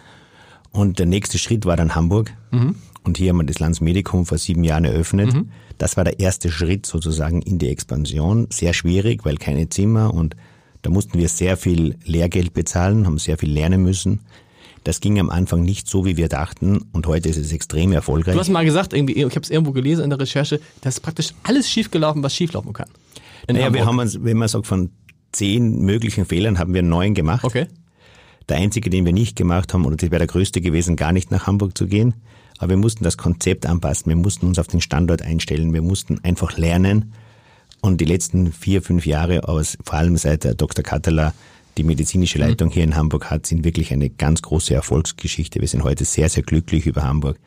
[0.70, 2.32] Und der nächste Schritt war dann Hamburg.
[2.50, 2.76] Mhm.
[3.04, 5.34] Und hier haben wir das Lanz Medikum vor sieben Jahren eröffnet.
[5.78, 8.48] Das war der erste Schritt sozusagen in die Expansion.
[8.52, 10.36] Sehr schwierig, weil keine Zimmer und
[10.82, 14.20] da mussten wir sehr viel Lehrgeld bezahlen, haben sehr viel lernen müssen.
[14.84, 18.34] Das ging am Anfang nicht so, wie wir dachten und heute ist es extrem erfolgreich.
[18.34, 21.00] Du hast mal gesagt, irgendwie, ich habe es irgendwo gelesen in der Recherche, dass ist
[21.00, 22.88] praktisch alles schiefgelaufen, was schieflaufen kann.
[23.48, 23.86] Naja, wir Hamburg.
[23.86, 24.90] haben uns, wenn man sagt, von
[25.32, 27.44] zehn möglichen Fehlern haben wir neun gemacht.
[27.44, 27.66] Okay.
[28.48, 31.30] Der einzige, den wir nicht gemacht haben, oder das wäre der größte gewesen, gar nicht
[31.30, 32.14] nach Hamburg zu gehen.
[32.58, 34.08] Aber wir mussten das Konzept anpassen.
[34.08, 35.72] Wir mussten uns auf den Standort einstellen.
[35.72, 37.12] Wir mussten einfach lernen.
[37.80, 40.82] Und die letzten vier, fünf Jahre, aus, vor allem seit der Dr.
[40.82, 41.34] Katteler
[41.76, 45.60] die medizinische Leitung hier in Hamburg hat, sind wirklich eine ganz große Erfolgsgeschichte.
[45.60, 47.38] Wir sind heute sehr, sehr glücklich über Hamburg.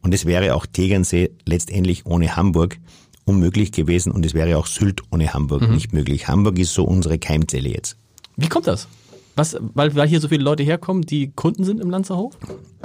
[0.00, 2.78] Und es wäre auch Tegernsee letztendlich ohne Hamburg
[3.24, 6.28] unmöglich gewesen und es wäre auch Sylt ohne Hamburg nicht möglich.
[6.28, 7.96] Hamburg ist so unsere Keimzelle jetzt.
[8.36, 8.88] Wie kommt das?
[9.40, 12.36] Was, weil, weil hier so viele Leute herkommen, die Kunden sind im Lanzerhof?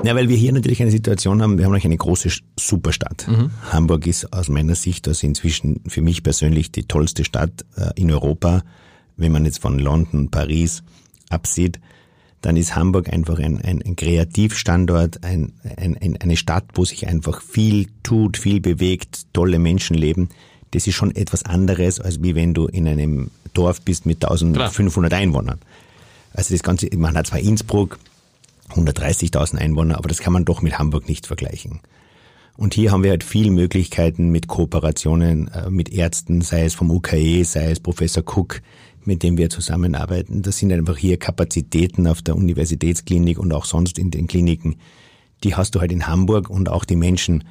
[0.06, 3.28] Ja, weil wir hier natürlich eine Situation haben, wir haben natürlich eine große Superstadt.
[3.74, 8.10] Hamburg ist aus meiner Sicht also inzwischen für mich persönlich die tollste Stadt äh, in
[8.10, 8.63] Europa.
[9.18, 10.82] Wenn man jetzt von London, Paris
[11.30, 11.82] absieht,
[12.39, 17.06] dann ist Hamburg einfach ein, ein, ein Kreativstandort, ein, ein, ein, eine Stadt, wo sich
[17.06, 20.30] einfach viel tut, viel bewegt, tolle Menschen leben.
[20.72, 25.13] Das ist schon etwas anderes, als wie wenn du in einem Dorf bist mit 1500
[25.13, 25.60] Einwohnern.
[26.36, 27.98] Also das Ganze, man hat zwar Innsbruck,
[28.71, 31.80] 130.000 Einwohner, aber das kann man doch mit Hamburg nicht vergleichen.
[32.58, 36.89] Und hier haben wir halt viele Möglichkeiten mit Kooperationen äh, mit Ärzten, sei es vom
[36.89, 38.62] UKE, sei es Professor Cook,
[39.04, 40.41] mit dem wir zusammenarbeiten.
[40.41, 44.78] Das sind einfach hier Kapazitäten auf der Universitätsklinik und auch sonst in den Kliniken.
[45.43, 47.43] Die hast du halt in Hamburg und auch die Menschen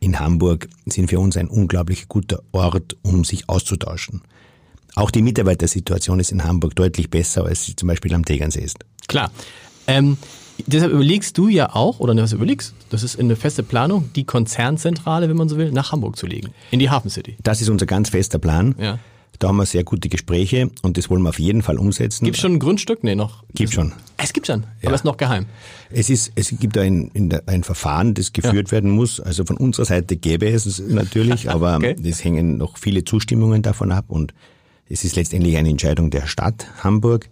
[0.00, 4.22] in Hamburg sind für uns ein unglaublich guter Ort, um sich auszutauschen.
[4.94, 8.78] Auch die Mitarbeitersituation ist in Hamburg deutlich besser, als sie zum Beispiel am Tegernsee ist.
[9.08, 9.30] Klar.
[9.86, 10.18] Ähm,
[10.66, 15.28] deshalb überlegst du ja auch, oder was überlegst, das ist eine feste Planung, die Konzernzentrale,
[15.28, 16.50] wenn man so will, nach Hamburg zu legen.
[16.70, 17.36] In die Hafen City.
[17.42, 18.74] Das ist unser ganz fester Plan.
[18.78, 18.98] Ja.
[19.38, 22.26] Da haben wir sehr gute Gespräche und das wollen wir auf jeden Fall umsetzen.
[22.26, 23.02] Gibt schon ein Grundstück?
[23.02, 23.42] Nee, noch.
[23.54, 23.92] Gibt schon.
[24.18, 24.88] Es gibt schon, Ja.
[24.88, 25.46] aber ist noch geheim.
[25.90, 27.10] Es ist, es gibt ein,
[27.46, 29.18] ein Verfahren, das geführt werden muss.
[29.18, 31.96] Also von unserer Seite gäbe es es natürlich, aber Okay.
[32.04, 34.32] es hängen noch viele Zustimmungen davon ab und
[34.92, 37.30] es ist letztendlich eine Entscheidung der Stadt Hamburg.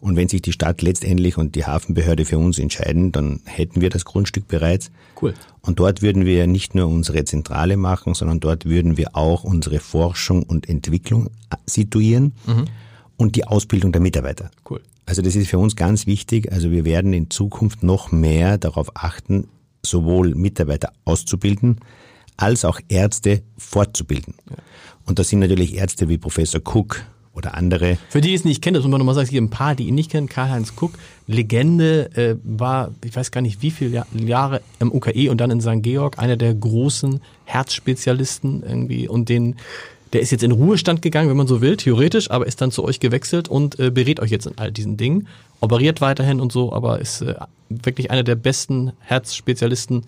[0.00, 3.90] Und wenn sich die Stadt letztendlich und die Hafenbehörde für uns entscheiden, dann hätten wir
[3.90, 4.90] das Grundstück bereits.
[5.20, 5.34] Cool.
[5.60, 9.80] Und dort würden wir nicht nur unsere Zentrale machen, sondern dort würden wir auch unsere
[9.80, 11.28] Forschung und Entwicklung
[11.66, 12.32] situieren
[13.18, 14.50] und die Ausbildung der Mitarbeiter.
[14.68, 14.80] Cool.
[15.04, 16.50] Also das ist für uns ganz wichtig.
[16.50, 19.48] Also wir werden in Zukunft noch mehr darauf achten,
[19.84, 21.80] sowohl Mitarbeiter auszubilden,
[22.38, 24.34] als auch Ärzte fortzubilden.
[25.10, 27.98] Und das sind natürlich Ärzte wie Professor Cook oder andere.
[28.10, 29.74] Für die, die es nicht kennen, das muss man nochmal sagen, es gibt ein paar,
[29.74, 30.28] die ihn nicht kennen.
[30.28, 30.92] Karl-Heinz Kuck,
[31.26, 35.60] Legende, äh, war, ich weiß gar nicht wie viele Jahre im UKE und dann in
[35.60, 35.82] St.
[35.82, 39.56] Georg, einer der großen Herzspezialisten irgendwie und den
[40.12, 42.82] der ist jetzt in Ruhestand gegangen, wenn man so will, theoretisch, aber ist dann zu
[42.84, 45.28] euch gewechselt und äh, berät euch jetzt in all diesen Dingen.
[45.60, 47.34] Operiert weiterhin und so, aber ist äh,
[47.68, 50.06] wirklich einer der besten Herzspezialisten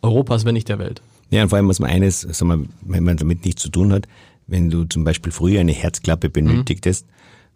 [0.00, 1.02] Europas, wenn nicht der Welt.
[1.32, 3.90] Ja, und vor allem muss man eines, sagen wir, wenn man damit nichts zu tun
[3.90, 4.06] hat,
[4.46, 7.06] wenn du zum Beispiel früher eine Herzklappe benötigtest,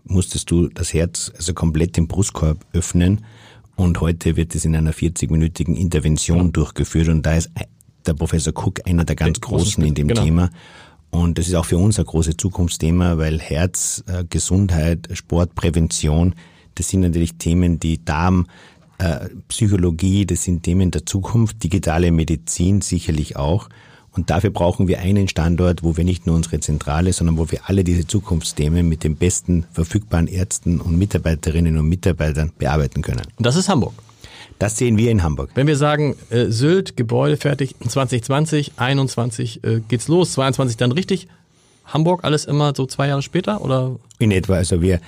[0.05, 0.15] mhm.
[0.15, 3.25] musstest du das Herz also komplett im Brustkorb öffnen
[3.77, 6.51] und heute wird es in einer 40-minütigen Intervention ja.
[6.51, 7.51] durchgeführt und da ist
[8.07, 10.23] der Professor Cook einer der ganz der Großen in dem genau.
[10.23, 10.51] Thema.
[11.11, 16.35] Und das ist auch für uns ein großes Zukunftsthema, weil Herz, äh, Gesundheit, Sport, Prävention,
[16.75, 18.47] das sind natürlich Themen, die Darm,
[18.99, 23.69] äh, Psychologie, das sind Themen der Zukunft, digitale Medizin sicherlich auch.
[24.17, 27.61] Und dafür brauchen wir einen Standort, wo wir nicht nur unsere Zentrale, sondern wo wir
[27.69, 33.23] alle diese Zukunftsthemen mit den besten verfügbaren Ärzten und Mitarbeiterinnen und Mitarbeitern bearbeiten können.
[33.37, 33.93] Und das ist Hamburg.
[34.59, 35.51] Das sehen wir in Hamburg.
[35.55, 41.29] Wenn wir sagen, äh, Sylt, Gebäude fertig, 2020, 21 äh, geht's los, 22 dann richtig.
[41.85, 43.97] Hamburg alles immer so zwei Jahre später oder?
[44.19, 44.55] In etwa.
[44.55, 45.01] Also wir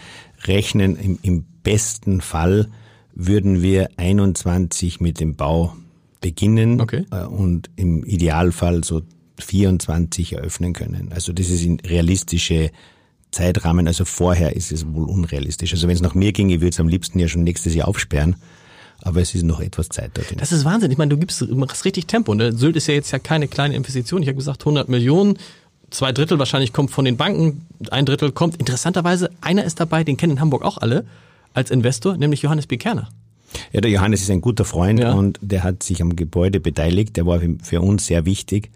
[0.44, 2.68] rechnen im, im besten Fall
[3.14, 5.74] würden wir 21 mit dem Bau
[6.20, 7.04] beginnen okay.
[7.10, 9.02] Äh, und im Idealfall so
[9.38, 11.10] 24 eröffnen können.
[11.12, 12.70] Also das ist ein realistische
[13.30, 13.86] Zeitrahmen.
[13.86, 15.72] Also vorher ist es wohl unrealistisch.
[15.72, 18.36] Also wenn es nach mir ginge, würde es am liebsten ja schon nächstes Jahr aufsperren.
[19.02, 20.38] Aber es ist noch etwas Zeit dorthin.
[20.38, 20.90] Das ist Wahnsinn.
[20.90, 22.34] Ich meine, du gibst, machst richtig Tempo.
[22.34, 22.52] Ne?
[22.52, 24.22] Sylt ist ja jetzt ja keine kleine Investition.
[24.22, 25.38] Ich habe gesagt 100 Millionen.
[25.90, 27.66] Zwei Drittel wahrscheinlich kommt von den Banken.
[27.90, 28.56] Ein Drittel kommt.
[28.56, 31.06] Interessanterweise, einer ist dabei, den kennen in Hamburg auch alle
[31.54, 32.76] als Investor, nämlich Johannes B.
[32.76, 33.08] Kerner.
[33.72, 35.12] Ja, der Johannes ist ein guter Freund ja.
[35.12, 37.16] und der hat sich am Gebäude beteiligt.
[37.16, 38.70] Der war für uns sehr wichtig,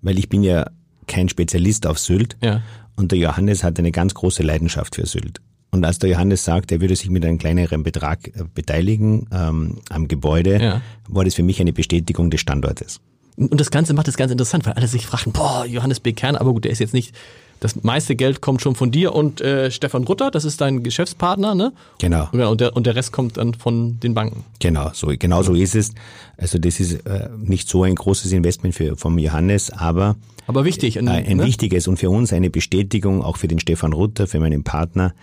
[0.00, 0.70] weil ich bin ja
[1.06, 2.36] kein Spezialist auf Sylt.
[2.42, 2.62] Ja.
[2.96, 5.40] Und der Johannes hat eine ganz große Leidenschaft für Sylt.
[5.70, 9.80] Und als der Johannes sagt, er würde sich mit einem kleineren Betrag äh, beteiligen ähm,
[9.88, 10.82] am Gebäude, ja.
[11.08, 13.00] war das für mich eine Bestätigung des Standortes.
[13.36, 16.12] Und das Ganze macht es ganz interessant, weil alle sich fragen, boah, Johannes B.
[16.12, 17.14] Kern, aber gut, der ist jetzt nicht
[17.62, 21.54] das meiste Geld kommt schon von dir und äh, Stefan Rutter, das ist dein Geschäftspartner,
[21.54, 21.72] ne?
[21.98, 22.28] Genau.
[22.32, 24.44] Und der, und der Rest kommt dann von den Banken.
[24.58, 25.92] Genau, so, genau so ist es.
[26.36, 30.16] Also das ist äh, nicht so ein großes Investment für, vom Johannes, aber
[30.48, 30.98] aber wichtig.
[30.98, 31.46] Ein, ein ne?
[31.46, 35.14] wichtiges und für uns eine Bestätigung, auch für den Stefan Rutter, für meinen Partner,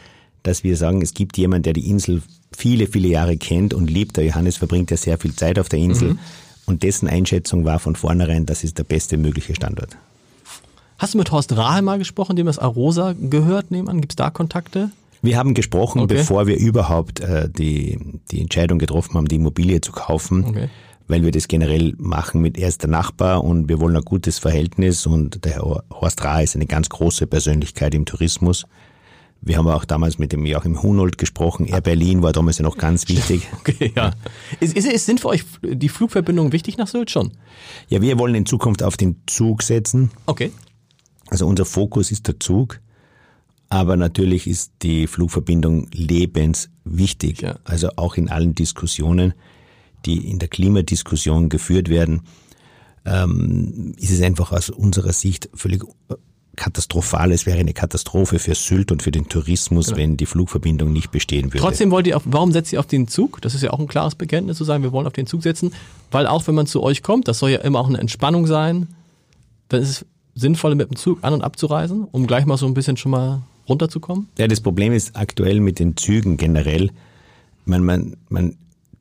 [0.41, 2.21] dass wir sagen, es gibt jemand, der die Insel
[2.55, 4.15] viele, viele Jahre kennt und liebt.
[4.15, 6.13] Der Johannes verbringt ja sehr viel Zeit auf der Insel.
[6.13, 6.19] Mhm.
[6.65, 9.97] Und dessen Einschätzung war von vornherein, das ist der beste mögliche Standort.
[10.99, 14.01] Hast du mit Horst Rahe mal gesprochen, dem das Arosa gehört nebenan?
[14.01, 14.91] Gibt es da Kontakte?
[15.21, 16.15] Wir haben gesprochen, okay.
[16.15, 17.97] bevor wir überhaupt äh, die,
[18.31, 20.69] die Entscheidung getroffen haben, die Immobilie zu kaufen, okay.
[21.07, 25.45] weil wir das generell machen mit erster Nachbar und wir wollen ein gutes Verhältnis und
[25.45, 28.65] der Herr Horst Rahe ist eine ganz große Persönlichkeit im Tourismus.
[29.41, 31.65] Wir haben auch damals mit dem Joachim Hunold gesprochen.
[31.65, 33.47] Air Berlin war damals ja noch ganz wichtig.
[33.59, 34.11] Okay, ja.
[34.59, 37.31] Ist, ist, ist, sind für euch die Flugverbindungen wichtig nach Sylt schon?
[37.87, 40.11] Ja, wir wollen in Zukunft auf den Zug setzen.
[40.25, 40.51] Okay.
[41.29, 42.79] Also unser Fokus ist der Zug,
[43.69, 47.41] aber natürlich ist die Flugverbindung lebenswichtig.
[47.41, 47.59] Ja.
[47.63, 49.33] Also auch in allen Diskussionen,
[50.05, 52.21] die in der Klimadiskussion geführt werden,
[53.05, 55.83] ähm, ist es einfach aus unserer Sicht völlig
[56.55, 57.31] katastrophal.
[57.31, 59.97] Es wäre eine Katastrophe für Sylt und für den Tourismus, genau.
[59.97, 61.59] wenn die Flugverbindung nicht bestehen würde.
[61.59, 63.41] Trotzdem wollt ihr auf, warum setzt ihr auf den Zug?
[63.41, 65.73] Das ist ja auch ein klares Bekenntnis zu sagen, wir wollen auf den Zug setzen,
[66.11, 68.87] weil auch wenn man zu euch kommt, das soll ja immer auch eine Entspannung sein,
[69.69, 70.05] dann ist es
[70.39, 73.41] sinnvoll, mit dem Zug an- und abzureisen, um gleich mal so ein bisschen schon mal
[73.67, 74.27] runterzukommen?
[74.37, 76.91] Ja, das Problem ist aktuell mit den Zügen generell.
[77.65, 78.55] Man, man, man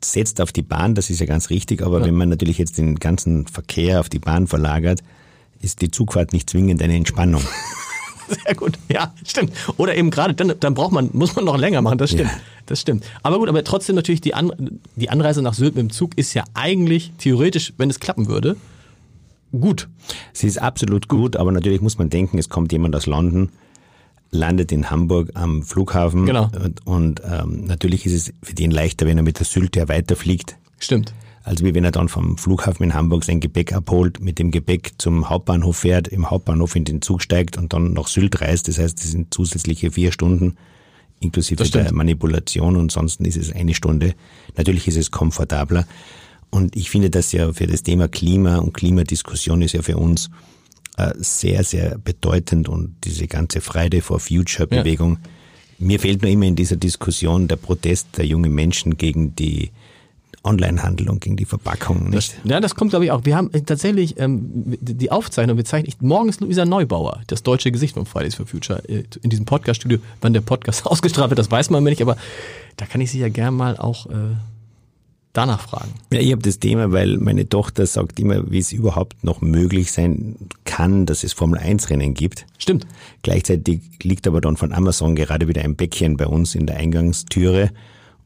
[0.05, 2.07] setzt auf die Bahn, das ist ja ganz richtig, aber ja.
[2.07, 5.01] wenn man natürlich jetzt den ganzen Verkehr auf die Bahn verlagert,
[5.61, 7.43] ist die Zugfahrt nicht zwingend eine Entspannung.
[8.45, 9.53] Sehr gut, ja, stimmt.
[9.79, 12.31] Oder eben gerade, dann, dann braucht man, muss man noch länger machen, das stimmt.
[12.31, 12.41] Ja.
[12.67, 13.05] Das stimmt.
[13.23, 14.53] Aber gut, aber trotzdem natürlich die, An
[14.95, 18.57] die Anreise nach Sylt mit dem Zug ist ja eigentlich theoretisch, wenn es klappen würde,
[19.53, 19.89] gut.
[20.33, 23.51] Sie ist absolut gut, aber natürlich muss man denken, es kommt jemand aus London,
[24.31, 26.27] landet in Hamburg am Flughafen.
[26.27, 26.51] Genau.
[26.63, 30.57] Und, und ähm, natürlich ist es für den leichter, wenn er mit der Sylte weiterfliegt.
[30.79, 31.15] Stimmt.
[31.45, 34.93] Also wie wenn er dann vom Flughafen in Hamburg sein Gepäck abholt, mit dem Gepäck
[34.99, 38.69] zum Hauptbahnhof fährt, im Hauptbahnhof in den Zug steigt und dann nach Sylt reist.
[38.69, 40.57] Das heißt, das sind zusätzliche vier Stunden
[41.21, 44.15] inklusive der Manipulation und sonst ist es eine Stunde.
[44.57, 45.87] Natürlich ist es komfortabler.
[46.51, 50.31] Und ich finde das ja für das Thema Klima und Klimadiskussion ist ja für uns
[50.97, 55.19] äh, sehr, sehr bedeutend und diese ganze Friday for Future Bewegung.
[55.23, 55.31] Ja.
[55.81, 59.71] Mir fehlt nur immer in dieser Diskussion der Protest der jungen Menschen gegen die
[60.43, 62.11] Onlinehandel und gegen die Verpackung.
[62.11, 62.35] Nicht?
[62.43, 63.25] Das, ja, das kommt, glaube ich, auch.
[63.25, 67.43] Wir haben äh, tatsächlich ähm, die Aufzeichnung, wir zeichnen, ich, morgen ist Luisa Neubauer, das
[67.43, 69.99] deutsche Gesicht von Fridays for Future, äh, in diesem Podcast-Studio.
[70.21, 72.17] Wann der Podcast ausgestrahlt wird, das weiß man nicht, aber
[72.77, 74.37] da kann ich sie ja gern mal auch äh,
[75.39, 75.93] danach fragen.
[76.13, 79.93] Ja, ich habe das Thema, weil meine Tochter sagt immer, wie es überhaupt noch möglich
[79.93, 82.45] sein kann, dass es Formel-1-Rennen gibt.
[82.59, 82.87] Stimmt.
[83.23, 87.71] Gleichzeitig liegt aber dann von Amazon gerade wieder ein Bäckchen bei uns in der Eingangstüre.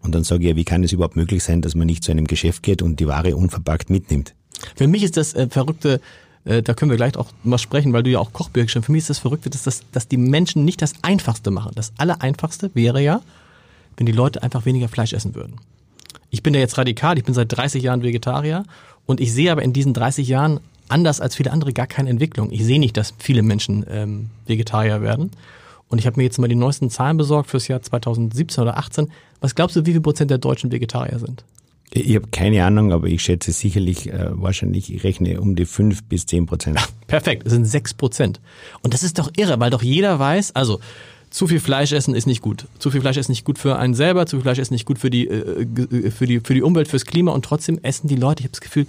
[0.00, 2.12] Und dann sage ich ja, wie kann es überhaupt möglich sein, dass man nicht zu
[2.12, 4.34] einem Geschäft geht und die Ware unverpackt mitnimmt?
[4.74, 6.00] Für mich ist das äh, Verrückte,
[6.46, 8.82] äh, da können wir gleich auch mal sprechen, weil du ja auch Kochbücher schon.
[8.82, 11.72] Für mich ist das Verrückte, dass, das, dass die Menschen nicht das Einfachste machen.
[11.74, 13.20] Das Allereinfachste wäre ja,
[13.98, 15.56] wenn die Leute einfach weniger Fleisch essen würden.
[16.32, 18.64] Ich bin da jetzt radikal, ich bin seit 30 Jahren Vegetarier
[19.04, 22.50] und ich sehe aber in diesen 30 Jahren anders als viele andere gar keine Entwicklung.
[22.50, 25.30] Ich sehe nicht, dass viele Menschen ähm, Vegetarier werden.
[25.88, 29.12] Und ich habe mir jetzt mal die neuesten Zahlen besorgt fürs Jahr 2017 oder 18.
[29.42, 31.44] Was glaubst du, wie viel Prozent der Deutschen Vegetarier sind?
[31.92, 36.02] Ich habe keine Ahnung, aber ich schätze sicherlich, äh, wahrscheinlich, ich rechne um die fünf
[36.04, 36.78] bis zehn Prozent.
[37.08, 38.40] Perfekt, das sind sechs Prozent.
[38.80, 40.80] Und das ist doch irre, weil doch jeder weiß, also
[41.32, 42.66] zu viel Fleisch essen ist nicht gut.
[42.78, 44.98] Zu viel Fleisch ist nicht gut für einen selber, zu viel Fleisch ist nicht gut
[44.98, 48.40] für die, äh, für die, für die Umwelt, fürs Klima und trotzdem essen die Leute,
[48.40, 48.86] ich habe das Gefühl,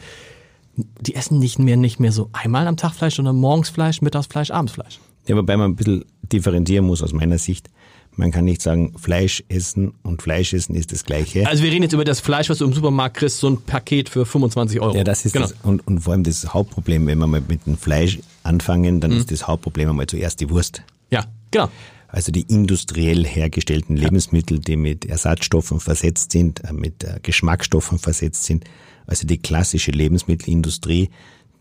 [0.76, 4.28] die essen nicht mehr, nicht mehr so einmal am Tag Fleisch, sondern morgens Fleisch, mittags
[4.28, 5.00] Fleisch, abends Fleisch.
[5.28, 7.70] Ja, wobei man ein bisschen differenzieren muss aus meiner Sicht.
[8.16, 11.48] Man kann nicht sagen, Fleisch essen und Fleisch essen ist das Gleiche.
[11.48, 14.10] Also wir reden jetzt über das Fleisch, was du im Supermarkt kriegst, so ein Paket
[14.10, 14.96] für 25 Euro.
[14.98, 15.48] Ja, das ist genau.
[15.48, 15.56] das.
[15.64, 19.18] Und, und vor allem das Hauptproblem, wenn wir mal mit dem Fleisch anfangen, dann mhm.
[19.18, 20.84] ist das Hauptproblem einmal zuerst die Wurst.
[21.10, 21.70] Ja, genau.
[22.14, 28.44] Also die industriell hergestellten Lebensmittel, die mit Ersatzstoffen versetzt sind, äh, mit äh, Geschmacksstoffen versetzt
[28.44, 28.66] sind,
[29.08, 31.10] also die klassische Lebensmittelindustrie,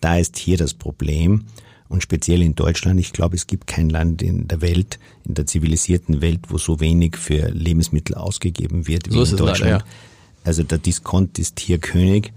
[0.03, 1.47] da ist hier das Problem.
[1.88, 5.47] Und speziell in Deutschland, ich glaube, es gibt kein Land in der Welt, in der
[5.47, 9.61] zivilisierten Welt, wo so wenig für Lebensmittel ausgegeben wird wie so in Deutschland.
[9.61, 9.93] Leider, ja.
[10.45, 12.35] Also der Diskont ist hier König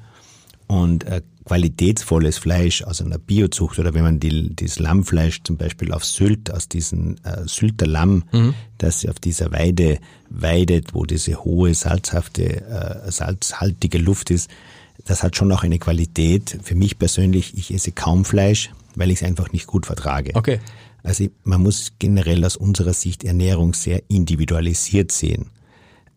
[0.68, 5.92] und äh, qualitätsvolles Fleisch aus einer Biozucht oder wenn man die, das Lammfleisch zum Beispiel
[5.92, 8.56] auf Sylt, aus diesem äh, Sylter Lamm, mhm.
[8.80, 14.50] das auf dieser Weide weidet, wo diese hohe salzhafte, äh, salzhaltige Luft ist,
[15.06, 16.58] das hat schon auch eine Qualität.
[16.64, 20.32] Für mich persönlich, ich esse kaum Fleisch, weil ich es einfach nicht gut vertrage.
[20.34, 20.60] Okay.
[21.04, 25.52] Also man muss generell aus unserer Sicht Ernährung sehr individualisiert sehen.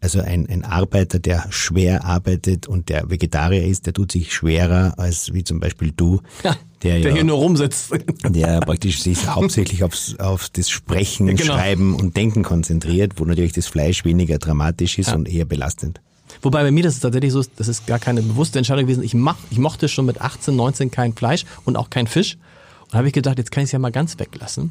[0.00, 4.94] Also ein, ein Arbeiter, der schwer arbeitet und der Vegetarier ist, der tut sich schwerer
[4.96, 7.92] als wie zum Beispiel du, ja, der, der ja, hier nur rumsitzt.
[8.28, 11.54] Der praktisch sich hauptsächlich aufs, auf das Sprechen, genau.
[11.54, 15.16] Schreiben und Denken konzentriert, wo natürlich das Fleisch weniger dramatisch ist ja.
[15.16, 16.00] und eher belastend.
[16.42, 19.02] Wobei bei mir das ist tatsächlich so, das ist gar keine bewusste Entscheidung gewesen.
[19.02, 22.38] Ich, mach, ich mochte schon mit 18, 19 kein Fleisch und auch kein Fisch.
[22.86, 24.70] Und habe ich gedacht, jetzt kann ich es ja mal ganz weglassen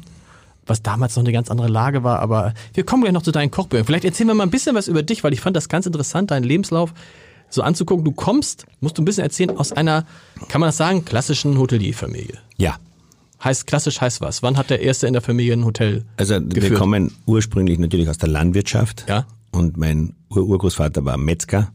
[0.68, 2.20] was damals noch eine ganz andere Lage war.
[2.20, 3.86] Aber wir kommen gleich noch zu deinen Kochbüchern.
[3.86, 6.30] Vielleicht erzählen wir mal ein bisschen was über dich, weil ich fand das ganz interessant,
[6.30, 6.92] deinen Lebenslauf
[7.50, 8.04] so anzugucken.
[8.04, 10.04] Du kommst, musst du ein bisschen erzählen, aus einer,
[10.48, 12.38] kann man das sagen, klassischen Hotelierfamilie.
[12.56, 12.76] Ja.
[13.42, 14.42] Heißt klassisch heißt was?
[14.42, 16.04] Wann hat der erste in der Familie ein Hotel?
[16.16, 16.70] Also geführt?
[16.70, 19.04] wir kommen ursprünglich natürlich aus der Landwirtschaft.
[19.08, 19.26] Ja.
[19.52, 21.72] Und mein Ur Urgroßvater war Metzger.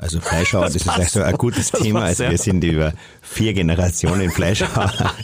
[0.00, 2.02] Also Fleischhauer, das, das ist vielleicht so ein gutes das Thema.
[2.02, 4.92] Also wir sind über vier Generationen Fleischhauer.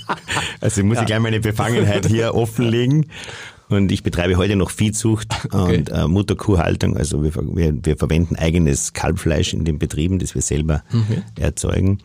[0.61, 1.03] Also muss ja.
[1.03, 3.07] ich gleich meine Befangenheit hier offenlegen.
[3.69, 5.79] Und ich betreibe heute noch Viehzucht okay.
[5.79, 6.97] und äh, Mutterkuhhaltung.
[6.97, 11.23] Also wir, wir, wir verwenden eigenes Kalbfleisch in den Betrieben, das wir selber okay.
[11.39, 11.99] erzeugen.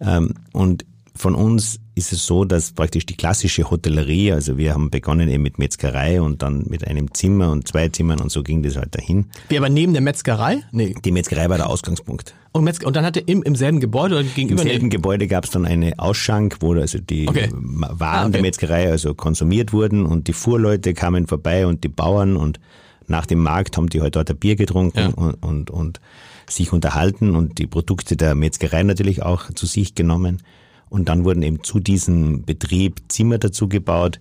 [0.00, 0.84] Ähm, und
[1.16, 5.42] von uns ist es so, dass praktisch die klassische Hotellerie, also wir haben begonnen eben
[5.42, 8.94] mit Metzgerei und dann mit einem Zimmer und zwei Zimmern und so ging das halt
[8.94, 9.26] dahin.
[9.48, 10.62] Wie aber neben der Metzgerei?
[10.72, 10.94] Nee.
[11.04, 12.34] Die Metzgerei war der Ausgangspunkt.
[12.52, 14.62] Und, Metz und dann hat er im, im selben Gebäude oder gegenüber?
[14.62, 17.48] Im selben Gebäude gab es dann eine Ausschank, wo also die okay.
[17.52, 18.32] Waren ah, okay.
[18.32, 22.60] der Metzgerei also konsumiert wurden und die Fuhrleute kamen vorbei und die Bauern und
[23.06, 25.08] nach dem Markt haben die halt dort ein Bier getrunken ja.
[25.08, 26.00] und, und, und
[26.48, 30.42] sich unterhalten und die Produkte der Metzgerei natürlich auch zu sich genommen.
[30.88, 34.20] Und dann wurden eben zu diesem Betrieb Zimmer dazu gebaut.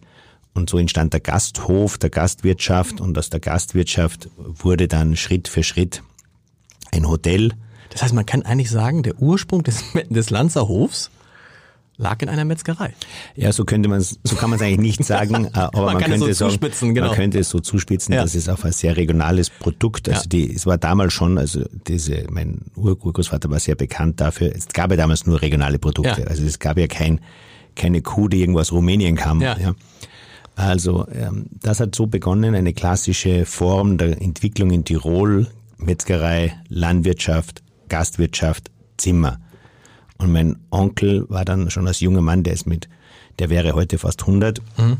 [0.54, 3.02] Und so entstand der Gasthof der Gastwirtschaft.
[3.02, 6.02] Und aus der Gastwirtschaft wurde dann Schritt für Schritt
[6.92, 7.52] ein Hotel.
[7.90, 11.12] Das heißt, man kann eigentlich sagen, der Ursprung des, des Lanzerhofs
[11.98, 12.94] lag in einer Metzgerei.
[13.36, 16.04] Ja, so könnte man so kann man es eigentlich nicht sagen, äh, aber man, man
[16.04, 17.08] könnte so sagen, genau.
[17.08, 18.22] man könnte es so zuspitzen, ja.
[18.22, 20.10] das ist auch ein sehr regionales Produkt.
[20.10, 20.28] Also ja.
[20.28, 24.54] die, es war damals schon, also diese, mein Ur Urgroßvater war sehr bekannt dafür.
[24.56, 26.22] Es gab ja damals nur regionale Produkte.
[26.22, 26.28] Ja.
[26.28, 27.22] Also es gab ja kein,
[27.76, 29.42] keine Kuh, die irgendwo aus Rumänien kam.
[29.42, 29.58] Ja.
[29.58, 29.74] ja.
[30.56, 37.62] Also ähm, das hat so begonnen, eine klassische Form der Entwicklung in Tirol, Metzgerei, Landwirtschaft,
[37.90, 39.40] Gastwirtschaft, Zimmer.
[40.18, 42.88] Und mein Onkel war dann schon als junger Mann, der ist mit,
[43.40, 44.98] der wäre heute fast 100, mhm.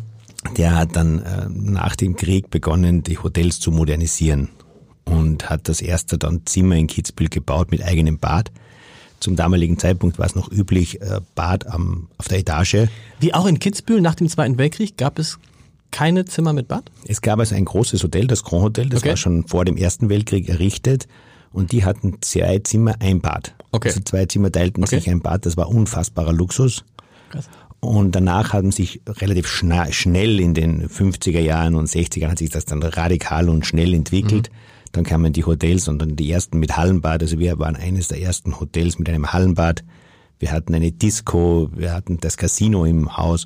[0.58, 4.50] der hat dann äh, nach dem Krieg begonnen, die Hotels zu modernisieren
[5.06, 8.52] und hat das erste dann Zimmer in Kitzbühel gebaut mit eigenem Bad.
[9.22, 12.88] Zum damaligen Zeitpunkt war es noch üblich, äh, Bad am, auf der Etage.
[13.20, 15.40] Wie auch in Kitzbühel nach dem Zweiten Weltkrieg gab es
[15.92, 16.92] keine Zimmer mit Bad?
[17.08, 19.10] Es gab also ein großes Hotel, das Grand Hotel, das Okay.
[19.10, 21.08] war schon vor dem Ersten Weltkrieg errichtet
[21.56, 23.56] und die hatten zwei Zimmer, ein Bad.
[23.72, 23.90] Okay.
[23.90, 24.98] Also zwei Zimmer teilten Okay.
[25.00, 26.84] sich ein Bad, das war unfassbarer Luxus.
[27.32, 27.50] Krass.
[27.80, 32.50] Und danach haben sich relativ schna schnell in den 50er Jahren und 60er hat sich
[32.50, 34.50] das dann radikal und schnell entwickelt.
[34.92, 37.22] Dann kamen die Hotels und dann die ersten mit Hallenbad.
[37.22, 39.84] Also wir waren eines der ersten Hotels mit einem Hallenbad.
[40.40, 43.46] Wir hatten eine Disco, wir hatten das Casino im Haus.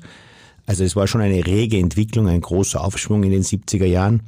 [0.64, 4.22] Also es war schon eine rege Entwicklung, ein großer Aufschwung in den 70er Jahren.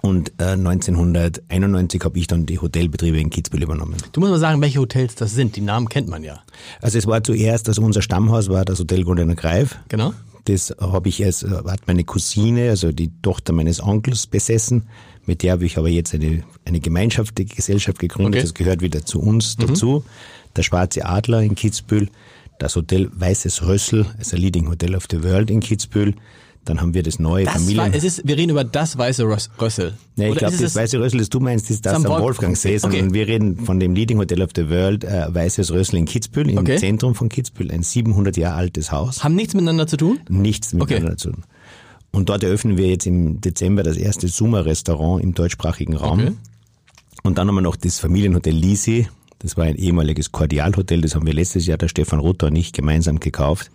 [0.00, 3.96] Und äh, 1991 habe ich dann die Hotelbetriebe in Kitzbühel übernommen.
[4.12, 5.56] Du musst mal sagen, welche Hotels das sind.
[5.56, 6.40] Die Namen kennt man ja.
[6.80, 9.76] Also es war zuerst, also unser Stammhaus war das Hotel Goldener Greif.
[9.88, 10.14] Genau.
[10.44, 14.84] Das habe ich als, hat meine Cousine, also die Tochter meines Onkels besessen.
[15.26, 18.36] Mit der habe ich aber jetzt eine, eine gemeinschaftliche Gesellschaft gegründet.
[18.36, 18.42] Okay.
[18.42, 20.04] Das gehört wieder zu uns dazu.
[20.56, 22.08] Der Schwarze Adler in Kitzbühel,
[22.58, 26.14] das Hotel Weißes Rössel, also Leading Hotel of the World in Kitzbühel.
[26.68, 27.78] Dann haben wir das neue Das Familien...
[27.78, 29.94] war, es ist, wir reden über das weiße Röss- Rössel.
[30.16, 32.76] Ja, ich glaube, das Weiße Rössel, das du meinst, ist das Am am Wolf- Wolfgangsee,
[32.76, 33.14] sondern Okay.
[33.14, 36.58] wir reden von dem Leading Hotel of the World, äh, Weißes Rössel in Kitzbühel, im
[36.58, 36.76] Okay.
[36.76, 39.24] Zentrum von Kitzbühel, ein 700 Jahre altes Haus.
[39.24, 40.20] haben nichts miteinander zu tun?
[40.28, 41.16] Nichts miteinander Okay.
[41.16, 41.44] zu tun.
[42.10, 46.20] Und dort eröffnen wir jetzt im Dezember das erste Summer-Restaurant im deutschsprachigen Raum.
[46.20, 46.32] Okay.
[47.22, 49.08] Und dann haben wir noch das Familienhotel Lisi.
[49.38, 52.72] Das war ein ehemaliges Kordialhotel, das haben wir letztes Jahr der Stefan Rutter und ich
[52.72, 53.70] gemeinsam gekauft.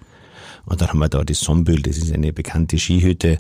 [0.66, 3.38] Und dann haben wir da das Sombül, das ist eine bekannte Skihütte.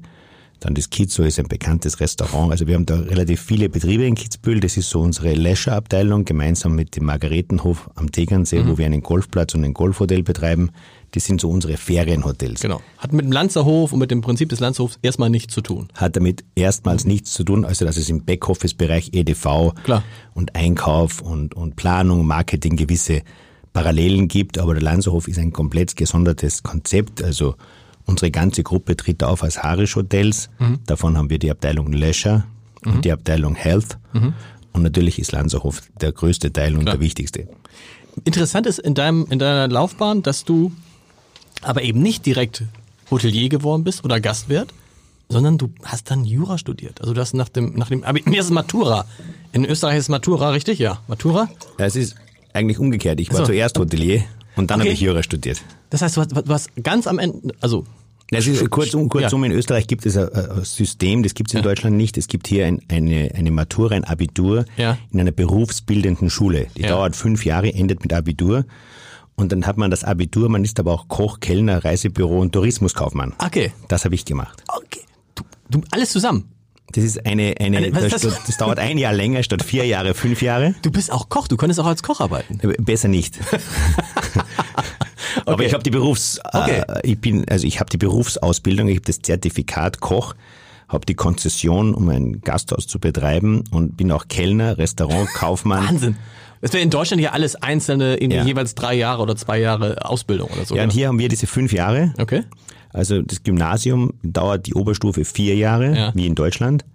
[0.59, 2.51] Dann das Kizo ist ein bekanntes Restaurant.
[2.51, 4.61] Also wir haben da relativ viele Betriebe in Kitzbühel.
[4.61, 8.67] Das ist so unsere Leisure-Abteilung, gemeinsam mit dem Margaretenhof am Tegernsee, Mhm.
[8.69, 10.69] wo wir einen Golfplatz und ein Golfhotel betreiben.
[11.11, 12.61] Das sind so unsere Ferienhotels.
[12.61, 12.81] Genau.
[12.97, 15.89] Hat mit dem Lanzerhof und mit dem Prinzip des Lanzerhofs erstmal nichts zu tun.
[15.95, 20.03] hat damit erstmals nichts zu tun, also dass es im Backoffice-Bereich EDV Klar.
[20.33, 23.21] und Einkauf und, und Planung, Marketing gewisse
[23.73, 27.55] Parallelen gibt, aber der Lanzerhof ist ein komplett gesondertes Konzept, also
[28.05, 30.49] unsere ganze Gruppe tritt auf als Harisch Hotels,
[30.85, 32.43] davon haben wir die Abteilung Leisure
[32.85, 33.97] und die Abteilung Health
[34.73, 36.95] und natürlich ist Lanzerhof der größte Teil und Klar.
[36.95, 37.47] der wichtigste.
[38.25, 40.71] Interessant ist in deinem, in deiner Laufbahn, dass du
[41.61, 42.63] aber eben nicht direkt
[43.09, 44.71] Hotelier geworden bist oder Gastwirt,
[45.29, 47.01] sondern du hast dann Jura studiert.
[47.01, 49.05] Also du hast nach dem, nach dem, Abi- mir ist es Matura.
[49.51, 50.77] In Österreich ist es Matura, richtig?
[50.77, 50.99] Ja.
[51.07, 51.49] Matura?
[51.77, 52.15] Es ist
[52.53, 53.45] eigentlich umgekehrt, ich war so.
[53.45, 54.23] zuerst Hotelier
[54.55, 54.89] und dann Okay.
[54.89, 55.61] habe ich Jura studiert.
[55.89, 57.85] Das heißt, du hast, du hast ganz am Ende, also
[58.31, 61.57] Das ist kurzum, kurzum in Österreich gibt es ein, ein System, das gibt es in
[61.59, 61.63] Ja.
[61.63, 62.17] Deutschland nicht.
[62.17, 64.97] Es gibt hier ein, eine, eine Matura, ein Abitur Ja.
[65.11, 66.67] in einer berufsbildenden Schule.
[66.77, 66.89] Die Ja.
[66.89, 68.65] dauert fünf Jahre, endet mit Abitur.
[69.35, 73.33] Und dann hat man das Abitur, man ist aber auch Koch, Kellner, Reisebüro und Tourismuskaufmann.
[73.39, 73.71] Okay.
[73.87, 74.63] Das habe ich gemacht.
[74.67, 75.01] Okay.
[75.35, 76.45] Du, du alles zusammen.
[76.93, 78.57] Das ist eine, eine, Eine- was das, das?
[78.57, 80.75] dauert ein Jahr länger statt vier Jahre, fünf Jahre.
[80.83, 82.59] Du bist auch Koch, du könntest auch als Koch arbeiten.
[82.79, 83.39] Besser nicht.
[85.45, 85.65] Aber Okay.
[85.65, 86.83] ich habe die Berufs, Okay.
[86.87, 90.35] äh, ich bin, also ich habe die Berufsausbildung, ich habe das Zertifikat Koch,
[90.87, 95.87] habe die Konzession, um ein Gasthaus zu betreiben und bin auch Kellner, Restaurantkaufmann.
[95.89, 96.17] Wahnsinn.
[96.61, 98.45] Das wäre in Deutschland ja alles einzelne, irgendwie Ja.
[98.45, 100.75] jeweils drei Jahre oder zwei Jahre Ausbildung oder so.
[100.75, 102.13] Ja, und hier haben wir diese fünf Jahre.
[102.19, 102.43] Okay.
[102.93, 106.11] Also das Gymnasium dauert die Oberstufe vier Jahre, Ja.
[106.15, 106.85] wie in Deutschland.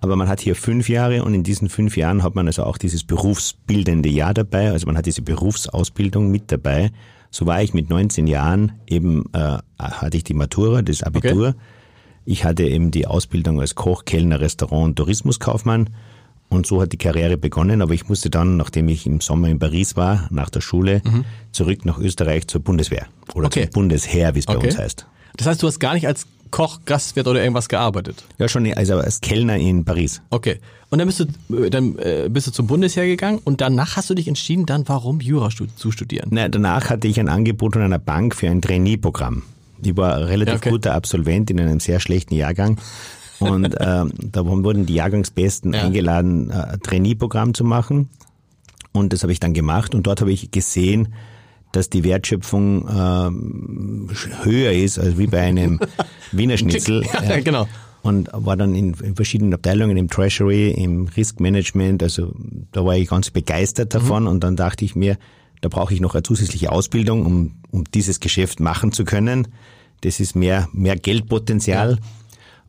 [0.00, 2.76] Aber man hat hier fünf Jahre und in diesen fünf Jahren hat man also auch
[2.78, 4.70] dieses berufsbildende Jahr dabei.
[4.70, 6.90] Also man hat diese Berufsausbildung mit dabei.
[7.30, 11.54] So war ich mit 19 Jahren eben, äh, hatte ich die Matura, das Abitur.
[12.26, 15.90] Ich hatte eben die Ausbildung als Koch, Kellner, Restaurant und Tourismuskaufmann.
[16.50, 17.82] Und so hat die Karriere begonnen.
[17.82, 21.02] Aber ich musste dann, nachdem ich im Sommer in Paris war, nach der Schule,
[21.50, 23.06] zurück nach Österreich zur Bundeswehr.
[23.34, 23.46] Oder Mhm.
[23.46, 23.62] Okay.
[23.64, 24.66] zum Bundesheer, wie es bei Okay.
[24.68, 25.06] uns heißt.
[25.36, 28.24] Das heißt, du hast gar nicht als Koch, Gastwirt oder irgendwas gearbeitet.
[28.38, 30.22] Ja, schon also als Kellner in Paris.
[30.30, 30.60] Okay.
[30.90, 34.10] Und dann bist du, äh, dann äh, bist du zum Bundesheer gegangen und danach hast
[34.10, 36.28] du dich entschieden, dann warum Jura zu studieren.
[36.30, 39.42] Na, danach hatte ich ein Angebot von einer Bank für ein Trainee-Programm.
[39.82, 40.70] Ich war ein relativ okay.
[40.70, 42.78] guter Absolvent in einem sehr schlechten Jahrgang.
[43.40, 45.82] Und ähm, da wurden die Jahrgangsbesten Ja.
[45.82, 48.08] eingeladen, äh, ein Trainee-Programm zu machen.
[48.92, 49.94] Und das habe ich dann gemacht.
[49.94, 51.14] Und dort habe ich gesehen,
[51.76, 54.08] dass die Wertschöpfung ähm,
[54.42, 55.80] höher ist als wie bei einem
[56.32, 57.04] Wiener Schnitzel.
[57.28, 57.66] Ja, genau.
[58.02, 62.34] Und war dann in, in verschiedenen Abteilungen, im Treasury, im Risk Management, also
[62.72, 65.16] da war ich ganz begeistert davon und dann dachte ich mir,
[65.62, 69.48] da brauche ich noch eine zusätzliche Ausbildung, um, um dieses Geschäft machen zu können.
[70.02, 71.98] Das ist mehr, mehr Geldpotenzial.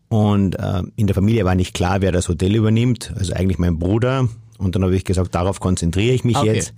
[0.07, 3.77] Und äh, in der Familie war nicht klar, wer das Hotel übernimmt, also eigentlich mein
[3.77, 4.29] Bruder.
[4.57, 6.53] Und dann habe ich gesagt, darauf konzentriere ich mich Okay.
[6.53, 6.73] jetzt.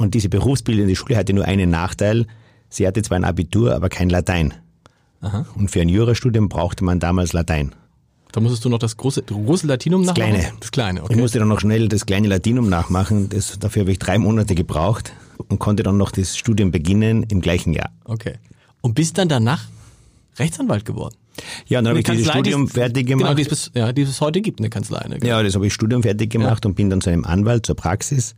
[0.00, 2.26] Und diese berufsbildende Schule hatte nur einen Nachteil.
[2.70, 4.54] Sie hatte zwar ein Abitur, aber kein Latein.
[5.56, 7.74] Und für ein Jurastudium brauchte man damals Latein.
[8.32, 10.32] Da musstest du noch das große, große Latinum Das nachmachen?
[10.40, 10.52] kleine.
[10.60, 11.12] Das kleine, okay.
[11.12, 13.28] Ich musste dann noch schnell das kleine Latinum nachmachen.
[13.28, 15.12] Das, dafür habe ich drei Monate gebraucht
[15.48, 17.90] und konnte dann noch das Studium beginnen im gleichen Jahr.
[18.04, 18.34] okay.
[18.82, 19.64] Und bist dann danach
[20.38, 21.14] Rechtsanwalt geworden?
[21.66, 23.36] Ja, und dann habe ich dieses Studium es- fertig Genau, gemacht.
[23.38, 25.06] die es, bis, ja, die es heute gibt, eine Kanzlei.
[25.06, 25.18] Ne?
[25.22, 28.34] Ja, das habe ich Studium fertig gemacht und bin dann zu einem Anwalt zur Praxis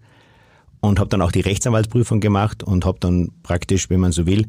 [0.83, 4.47] und habe dann auch die Rechtsanwaltsprüfung gemacht und habe dann praktisch, wenn man so will,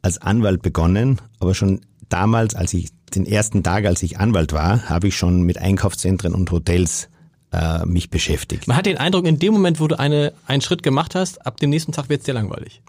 [0.00, 1.20] als Anwalt begonnen.
[1.40, 5.42] Aber schon damals, als ich den ersten Tag, als ich Anwalt war, habe ich schon
[5.42, 7.08] mit Einkaufszentren und Hotels
[7.52, 8.68] äh, mich beschäftigt.
[8.68, 11.56] Man hat den Eindruck, in dem Moment, wo du eine, einen Schritt gemacht hast, ab
[11.58, 12.80] dem nächsten Tag wird es dir langweilig.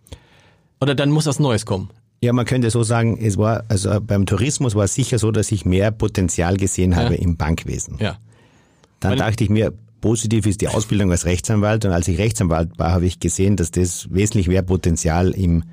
[0.79, 1.89] Oder dann muss was Neues kommen.
[2.21, 5.51] Ja, man könnte so sagen, es war also beim Tourismus war es sicher so, dass
[5.51, 7.97] ich mehr Potenzial gesehen habe im Bankwesen.
[7.99, 8.17] Ja.
[8.99, 11.85] Dann Weil- dachte ich mir, positiv ist die Ausbildung als Rechtsanwalt.
[11.85, 15.63] Und als ich Rechtsanwalt war, habe ich gesehen, dass das wesentlich mehr Potenzial im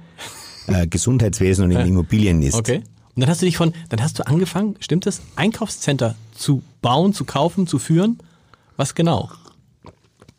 [0.67, 2.55] äh, Gesundheitswesen und in Immobilien ist.
[2.55, 2.83] Okay.
[3.15, 7.13] Und dann hast du dich von, dann hast du angefangen, stimmt es, Einkaufscenter zu bauen,
[7.13, 8.19] zu kaufen, zu führen?
[8.77, 9.31] Was genau?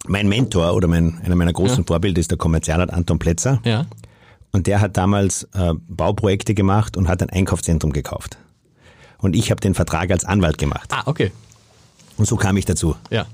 [0.07, 3.61] Mein Mentor oder mein, einer meiner großen Vorbilder ist der Kommerzialrat Anton Plätzer.
[3.63, 3.86] Ja.
[4.51, 8.38] Und der hat damals äh, Bauprojekte gemacht und hat ein Einkaufszentrum gekauft.
[9.17, 10.89] Und ich habe den Vertrag als Anwalt gemacht.
[10.91, 11.31] Ah, okay.
[12.17, 12.95] Und so kam ich dazu.
[13.09, 13.25] Ja.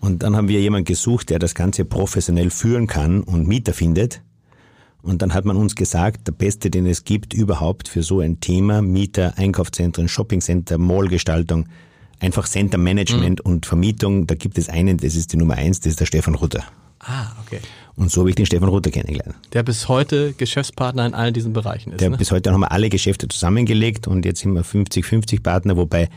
[0.00, 4.22] Und dann haben wir jemanden gesucht, der das Ganze professionell führen kann und Mieter findet.
[5.02, 8.40] Und dann hat man uns gesagt, der Beste, den es gibt überhaupt für so ein
[8.40, 11.66] Thema, Mieter, Einkaufszentren, Shoppingcenter, Mallgestaltung,
[12.20, 15.92] einfach Center Management und Vermietung, da gibt es einen, das ist die Nummer eins, das
[15.92, 16.64] ist der Stefan Rutter.
[17.00, 17.60] Ah, okay.
[17.94, 19.36] Und so habe ich den Stefan Rutter kennengelernt.
[19.52, 22.00] Der bis heute Geschäftspartner in allen diesen Bereichen ist.
[22.00, 22.16] Der ne?
[22.16, 26.08] bis heute haben wir alle Geschäfte zusammengelegt und jetzt sind wir 50-50 Partner, wobei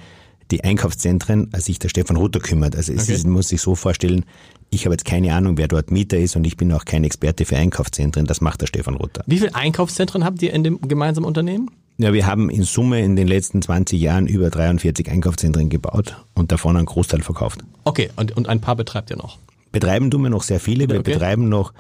[0.52, 2.76] die Einkaufszentren sich der Stefan Rutter kümmert.
[2.76, 3.14] Also es Okay.
[3.14, 4.26] ist, muss sich so vorstellen,
[4.70, 7.46] ich habe jetzt keine Ahnung, wer dort Mieter ist und ich bin auch kein Experte
[7.46, 9.24] für Einkaufszentren, das macht der Stefan Rutter.
[9.26, 11.70] Wie viele Einkaufszentren habt ihr in dem gemeinsamen Unternehmen?
[11.98, 16.52] Ja, wir haben in Summe in den letzten 20 Jahren über 43 Einkaufszentren gebaut und
[16.52, 17.60] davon einen Großteil verkauft.
[17.84, 19.38] Okay, und, und ein paar betreibt ihr noch.
[19.72, 20.90] Betreiben tun wir noch sehr viele.
[20.90, 21.14] Wir Okay.
[21.14, 21.74] betreiben noch.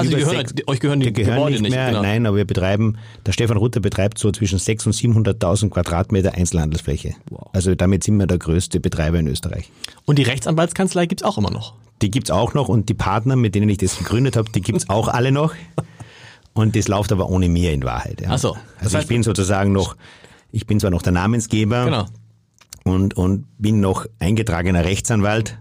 [0.00, 1.88] Also gehören- sechs- die- euch gehören die gehören Gebäude nicht nicht, mehr.
[1.88, 2.02] genau.
[2.02, 2.96] Nein, aber wir betreiben.
[3.26, 7.14] Der Stefan Rutter betreibt so zwischen 600.000 und 700.000 Quadratmeter Einzelhandelsfläche.
[7.30, 7.48] Wow.
[7.52, 9.70] Also damit sind wir der größte Betreiber in Österreich.
[10.06, 11.74] Und die Rechtsanwaltskanzlei gibt's auch immer noch.
[12.00, 14.88] Die gibt's auch noch und die Partner, mit denen ich das gegründet habe, die gibt's
[14.88, 15.52] auch alle noch.
[16.54, 18.20] Und das läuft aber ohne mir in Wahrheit.
[18.20, 18.28] Ja.
[18.30, 18.56] Ach so.
[18.80, 19.96] Also heißt- ich bin sozusagen noch,
[20.52, 22.06] ich bin zwar noch der Namensgeber Genau.
[22.84, 25.58] und, und bin noch eingetragener Rechtsanwalt,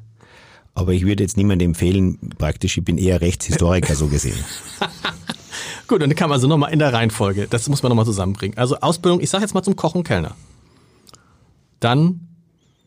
[0.77, 4.37] aber ich würde jetzt niemandem empfehlen, praktisch, ich bin eher Rechtshistoriker so gesehen.
[5.87, 8.55] Gut, und dann kann man also nochmal in der Reihenfolge, das muss man nochmal zusammenbringen.
[8.59, 10.35] Also Ausbildung, ich sage jetzt mal zum Koch und Kellner.
[11.79, 12.27] Dann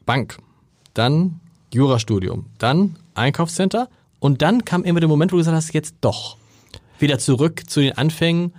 [0.07, 0.38] Bank,
[0.95, 1.41] dann
[1.74, 3.88] Jurastudium, dann Einkaufscenter
[4.20, 6.36] und dann kam immer der Moment, wo du gesagt hast, jetzt doch
[7.01, 8.55] wieder zurück zu den Anfängen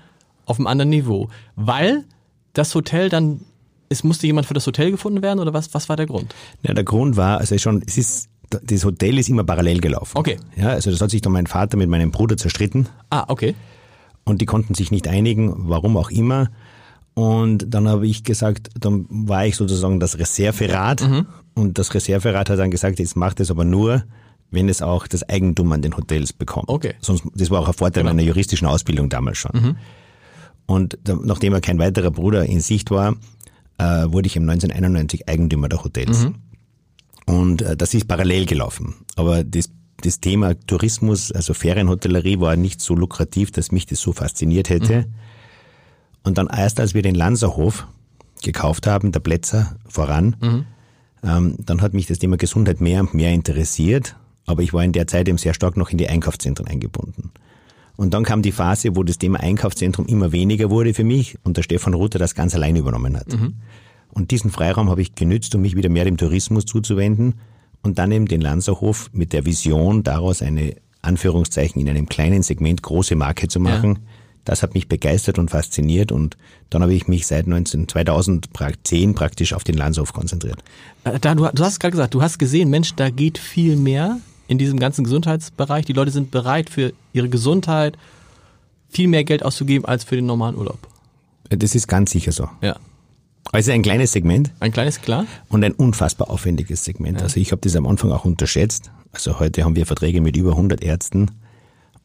[0.45, 1.29] auf einem anderen Niveau.
[1.55, 2.03] Weil
[2.51, 3.39] das Hotel dann,
[3.87, 6.35] es musste jemand für das Hotel gefunden werden oder was, was war der Grund?
[6.63, 8.27] Ja, der Grund war, also schon, es ist,
[8.63, 10.17] das Hotel ist immer parallel gelaufen.
[10.17, 10.37] Okay.
[10.55, 13.55] Ja, also das hat sich dann mein Vater mit meinem Bruder zerstritten Ah, okay.
[14.25, 16.49] und die konnten sich nicht einigen, warum auch immer.
[17.13, 21.01] Und dann habe ich gesagt, dann war ich sozusagen das Reserverad
[21.55, 24.03] und das Reserverad hat dann gesagt, jetzt macht es aber nur,
[24.49, 26.69] wenn es auch das Eigentum an den Hotels bekommt.
[26.69, 26.93] Okay.
[27.01, 29.75] Sonst, das war auch ein Vorteil meiner juristischen Ausbildung damals schon.
[30.65, 33.15] Und da, nachdem er kein weiterer Bruder in Sicht war,
[33.77, 36.27] äh, wurde ich im 1991 Eigentümer der Hotels.
[37.31, 38.95] Und äh, das ist parallel gelaufen.
[39.15, 39.69] Aber das,
[40.01, 45.05] das Thema Tourismus, also Ferienhotellerie, war nicht so lukrativ, dass mich das so fasziniert hätte.
[46.23, 47.87] Und dann erst, als wir den Lanzerhof
[48.43, 50.35] gekauft haben, der Plätzer voran,
[51.23, 54.15] ähm, dann hat mich das Thema Gesundheit mehr und mehr interessiert.
[54.45, 57.31] Aber ich war in der Zeit eben sehr stark noch in die Einkaufszentren eingebunden.
[57.95, 61.57] Und dann kam die Phase, wo das Thema Einkaufszentrum immer weniger wurde für mich und
[61.57, 63.31] der Stefan Ruther das ganz allein übernommen hat.
[64.11, 67.35] Und diesen Freiraum habe ich genützt, um mich wieder mehr dem Tourismus zuzuwenden
[67.81, 72.83] und dann eben den Lanzerhof mit der Vision, daraus eine Anführungszeichen in einem kleinen Segment
[72.83, 73.99] große Marke zu machen.
[74.43, 76.35] Das hat mich begeistert und fasziniert und
[76.69, 80.63] dann habe ich mich seit 19, 2010 praktisch auf den Lanzerhof konzentriert.
[81.03, 84.17] Äh, Da, du, du hast gerade gesagt, du hast gesehen, Mensch, da geht viel mehr
[84.47, 85.85] in diesem ganzen Gesundheitsbereich.
[85.85, 87.97] Die Leute sind bereit für ihre Gesundheit
[88.89, 90.79] viel mehr Geld auszugeben als für den normalen Urlaub.
[91.49, 92.49] Das ist ganz sicher so.
[92.61, 92.77] Ja.
[93.51, 95.25] Also ein kleines Segment, Ein kleines klar.
[95.49, 97.21] und ein unfassbar aufwendiges Segment.
[97.21, 98.91] Also ich habe das am Anfang auch unterschätzt.
[99.11, 101.31] Also heute haben wir Verträge mit über 100 Ärzten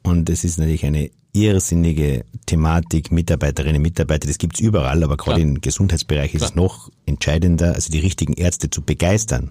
[0.02, 5.60] und es ist natürlich eine irrsinnige Thematik, Mitarbeiterinnen, Mitarbeiter, das gibt's überall, aber gerade im
[5.60, 9.50] Gesundheitsbereich ist es noch entscheidender, also die richtigen Ärzte zu begeistern.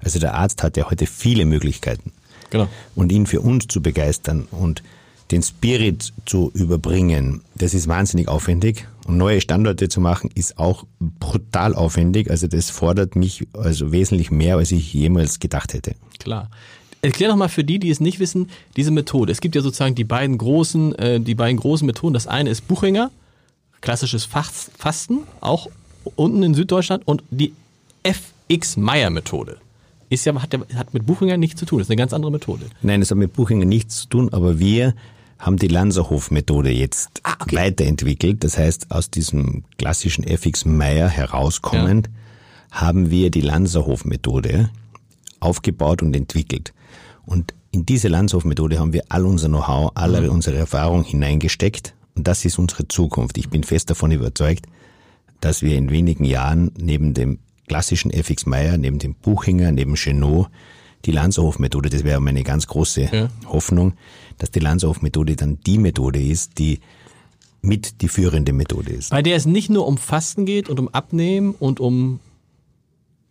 [0.00, 2.12] Also der Arzt hat ja heute viele Möglichkeiten
[2.50, 2.68] Genau.
[2.94, 4.82] und ihn für uns zu begeistern und
[5.30, 8.86] den Spirit zu überbringen, das ist wahnsinnig aufwendig.
[9.06, 12.30] Und neue Standorte zu machen, ist auch brutal aufwendig.
[12.30, 15.94] Also das fordert mich also wesentlich mehr, als ich jemals gedacht hätte.
[16.18, 16.50] Klar.
[17.00, 19.30] Erklär noch mal für die, die es nicht wissen, diese Methode.
[19.30, 22.12] Es gibt ja sozusagen die beiden großen, äh, die beiden großen Methoden.
[22.12, 23.10] Das eine ist Buchinger,
[23.80, 25.68] klassisches Fast Fasten, auch
[26.16, 27.52] unten in Süddeutschland, und die
[28.02, 29.58] FX Meyer Methode.
[30.10, 31.78] Ist ja, hat, hat mit Buchinger nichts zu tun.
[31.78, 32.66] Das ist eine ganz andere Methode.
[32.82, 34.94] Nein, das hat mit Buchinger nichts zu tun, aber wir
[35.38, 37.56] haben die Lanzerhof-Methode jetzt Ah, okay.
[37.56, 38.42] weiterentwickelt.
[38.44, 42.10] Das heißt, aus diesem klassischen FX Meyer herauskommend
[42.70, 44.70] haben wir die Lanzerhof-Methode
[45.40, 46.72] aufgebaut und entwickelt.
[47.24, 50.30] Und in diese Lanzerhof-Methode haben wir all unser Know-how, alle Mhm.
[50.30, 51.94] unsere Erfahrung hineingesteckt.
[52.16, 53.38] Und das ist unsere Zukunft.
[53.38, 54.66] Ich bin fest davon überzeugt,
[55.40, 60.48] dass wir in wenigen Jahren neben dem klassischen FX Meyer, neben dem Buchinger, neben Chenot,
[61.04, 63.28] die Lanzerhof-Methode, das wäre meine ganz große Ja.
[63.46, 63.92] Hoffnung,
[64.38, 66.80] dass die Lanzerhof-Methode dann die Methode ist, die
[67.60, 69.10] mit die führende Methode ist.
[69.10, 72.20] Bei der es nicht nur um Fasten geht und um Abnehmen und um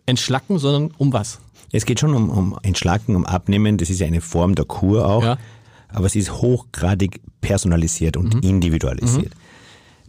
[0.05, 1.39] Entschlacken, sondern um was?
[1.71, 5.05] Es geht schon um, um Entschlacken, um Abnehmen, das ist ja eine Form der Kur
[5.05, 5.37] auch, Ja.
[5.89, 9.33] aber es ist hochgradig personalisiert und individualisiert.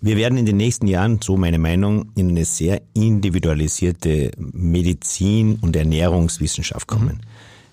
[0.00, 5.74] Wir werden in den nächsten Jahren, so meine Meinung, in eine sehr individualisierte Medizin- und
[5.74, 7.20] Ernährungswissenschaft kommen.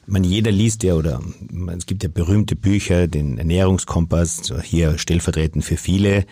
[0.08, 1.22] Man, jeder liest ja oder
[1.76, 6.26] es gibt ja berühmte Bücher, den Ernährungskompass, hier stellvertretend für viele,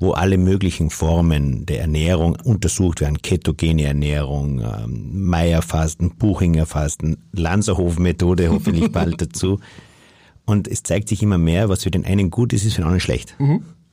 [0.00, 3.22] wo alle möglichen Formen der Ernährung untersucht werden.
[3.22, 9.60] Ketogene Ernährung, ähm, Meierfasten, Buchingerfasten, Lanzerhof-Methode hoffentlich bald dazu.
[10.44, 12.86] Und es zeigt sich immer mehr, was für den einen gut ist, ist für den
[12.86, 13.36] anderen schlecht.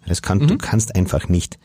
[0.07, 1.59] Das kann, Du kannst einfach nicht,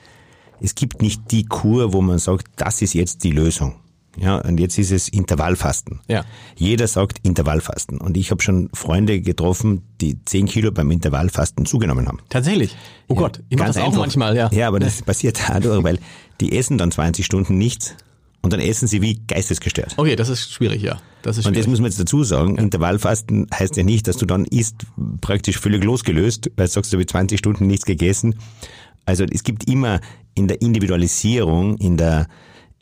[0.61, 3.77] es gibt nicht die Kur, wo man sagt, das ist jetzt die Lösung.
[4.17, 6.01] Ja, und jetzt ist es Intervallfasten.
[6.09, 6.25] Ja.
[6.57, 7.99] Jeder sagt Intervallfasten.
[7.99, 12.19] Und ich habe schon Freunde getroffen, die 10 Kilo beim Intervallfasten zugenommen haben.
[12.29, 12.77] Tatsächlich.
[13.09, 13.99] Oh Gott, ich mache das auch einfach.
[14.01, 14.51] manchmal, ja.
[14.53, 15.99] Ja, aber das passiert dadurch, weil
[16.41, 17.95] die essen dann 20 Stunden nichts
[18.43, 19.95] und dann essen sie wie geistesgestört.
[19.97, 20.99] Okay, das ist schwierig, ja.
[21.23, 21.65] Das ist Und schwierig.
[21.65, 24.77] das muss man jetzt dazu sagen, Intervallfasten heißt ja nicht, dass du dann isst,
[25.23, 28.35] praktisch völlig losgelöst, weil du sagst, du habe 20 Stunden nichts gegessen.
[29.07, 30.01] Also es gibt immer
[30.35, 32.27] in der Individualisierung, in der,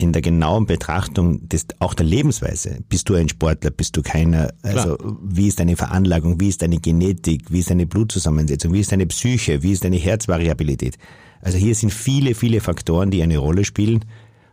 [0.03, 4.53] in der genauen Betrachtung des, auch der Lebensweise, bist du ein Sportler, bist du keiner,
[4.63, 8.93] also wie ist deine Veranlagung, wie ist deine Genetik, wie ist deine Blutzusammensetzung, wie ist
[8.93, 10.99] deine Psyche, wie ist deine Herzvariabilität.
[11.41, 14.05] Also hier sind viele, viele Faktoren, die eine Rolle spielen.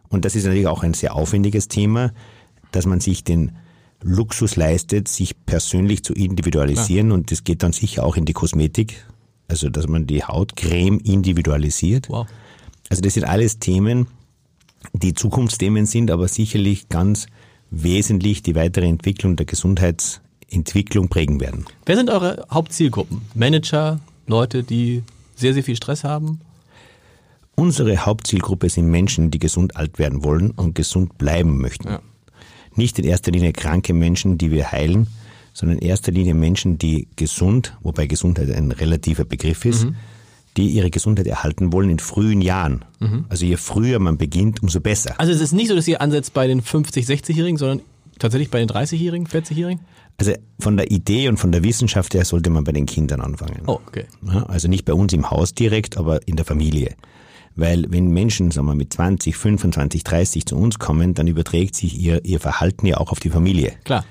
[0.10, 2.12] Und das ist natürlich auch ein sehr aufwendiges Thema,
[2.72, 3.52] dass man sich den
[4.02, 7.12] Luxus leistet, sich persönlich zu individualisieren.
[7.12, 9.06] Und das geht dann sicher auch in die Kosmetik,
[9.48, 12.10] also dass man die Hautcreme individualisiert.
[12.10, 12.28] Wow.
[12.90, 14.08] Also das sind alles Themen,
[14.94, 17.28] die Zukunftsthemen sind, aber sicherlich ganz
[17.72, 21.66] wesentlich die weitere Entwicklung der Gesundheitsentwicklung prägen werden.
[21.86, 23.22] Wer sind eure Hauptzielgruppen?
[23.36, 25.04] Manager, Leute, die
[25.36, 26.42] sehr, sehr viel Stress haben?
[27.56, 31.90] Unsere Hauptzielgruppe sind Menschen, die gesund alt werden wollen und gesund bleiben möchten.
[31.90, 32.00] Ja.
[32.76, 35.08] Nicht in erster Linie kranke Menschen, die wir heilen,
[35.54, 39.88] sondern in erster Linie Menschen, die gesund, wobei Gesundheit ein relativer Begriff ist,
[40.58, 42.84] die ihre Gesundheit erhalten wollen in frühen Jahren.
[43.30, 45.16] Also je früher man beginnt, umso besser.
[45.18, 47.82] Also es ist nicht so, dass ihr ansetzt bei den 50-, 60-Jährigen, sondern
[48.18, 49.80] tatsächlich bei den 30-Jährigen, 40-Jährigen?
[50.18, 53.62] Also von der Idee und von der Wissenschaft her sollte man bei den Kindern anfangen.
[53.68, 54.06] Oh, okay.
[54.48, 56.96] Also nicht bei uns im Haus direkt, aber in der Familie.
[57.56, 61.98] Weil wenn Menschen sagen wir, mit 20, 25, 30 zu uns kommen, dann überträgt sich
[61.98, 63.74] ihr, ihr Verhalten ja auch auf die Familie.
[63.86, 64.04] Klar.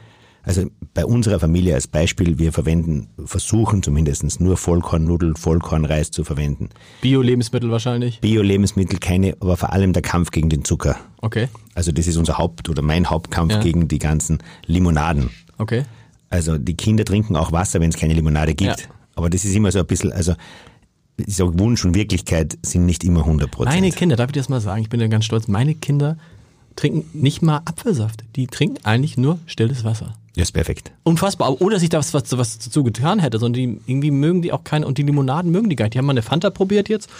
[0.49, 6.71] Also bei unserer Familie als Beispiel, wir verwenden, versuchen zumindest nur Vollkornnudeln, Vollkornreis zu verwenden.
[7.03, 8.21] Bio-Lebensmittel wahrscheinlich.
[8.23, 10.97] Bio-Lebensmittel keine, aber vor allem der Kampf gegen den Zucker.
[11.21, 11.49] Okay.
[11.75, 13.61] Also das ist unser Haupt- oder mein Hauptkampf Ja.
[13.61, 15.29] gegen die ganzen Limonaden.
[15.59, 15.85] Okay.
[16.31, 18.81] Also die Kinder trinken auch Wasser, wenn es keine Limonade gibt.
[18.81, 18.87] Ja.
[19.17, 20.33] Aber das ist immer so ein bisschen, also
[21.19, 23.75] ich sag, Wunsch und Wirklichkeit sind nicht immer 100 Prozent.
[23.75, 24.81] Meine Kinder, darf ich das mal sagen?
[24.81, 25.47] Ich bin ja ganz stolz.
[25.47, 26.17] Meine Kinder
[26.75, 28.25] trinken nicht mal Apfelsaft.
[28.37, 30.15] Die trinken eigentlich nur stilles Wasser.
[30.39, 30.93] Das ist perfekt.
[31.03, 34.41] Unfassbar, ohne dass ich da was, was, was dazu getan hätte, sondern die, irgendwie mögen
[34.41, 35.95] die auch keine, und die Limonaden mögen die gar nicht.
[35.95, 37.11] Die haben mal eine Fanta probiert jetzt.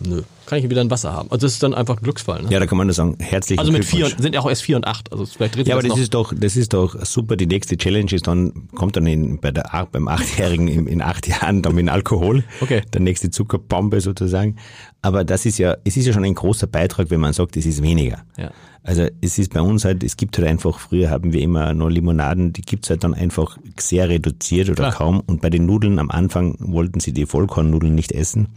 [0.00, 0.22] Nö.
[0.46, 1.30] Kann ich wieder ein Wasser haben.
[1.30, 2.42] Also das ist dann einfach ein Glücksfall.
[2.42, 2.50] Ne?
[2.50, 4.22] Ja, da kann man nur sagen, herzlichen also mit vier, Glückwunsch.
[4.22, 5.12] sind ja auch erst vier und acht.
[5.12, 5.98] Also vielleicht dreht Ja, aber das noch.
[5.98, 7.36] ist doch, das ist doch super.
[7.36, 11.26] Die nächste Challenge ist dann, kommt dann in, bei der, beim Achtjährigen in, in acht
[11.26, 12.44] Jahren dann mit Alkohol.
[12.60, 12.82] Okay.
[12.92, 14.56] Der nächste Zuckerbombe sozusagen.
[15.02, 17.66] Aber das ist ja, es ist ja schon ein großer Beitrag, wenn man sagt, es
[17.66, 18.22] ist weniger.
[18.38, 18.50] Ja.
[18.84, 21.90] Also es ist bei uns halt, es gibt halt einfach, früher haben wir immer nur
[21.90, 24.92] Limonaden, die gibt's halt dann einfach sehr reduziert oder Klar.
[24.92, 25.20] kaum.
[25.26, 28.48] Und bei den Nudeln am Anfang wollten sie die Vollkornnudeln nicht essen.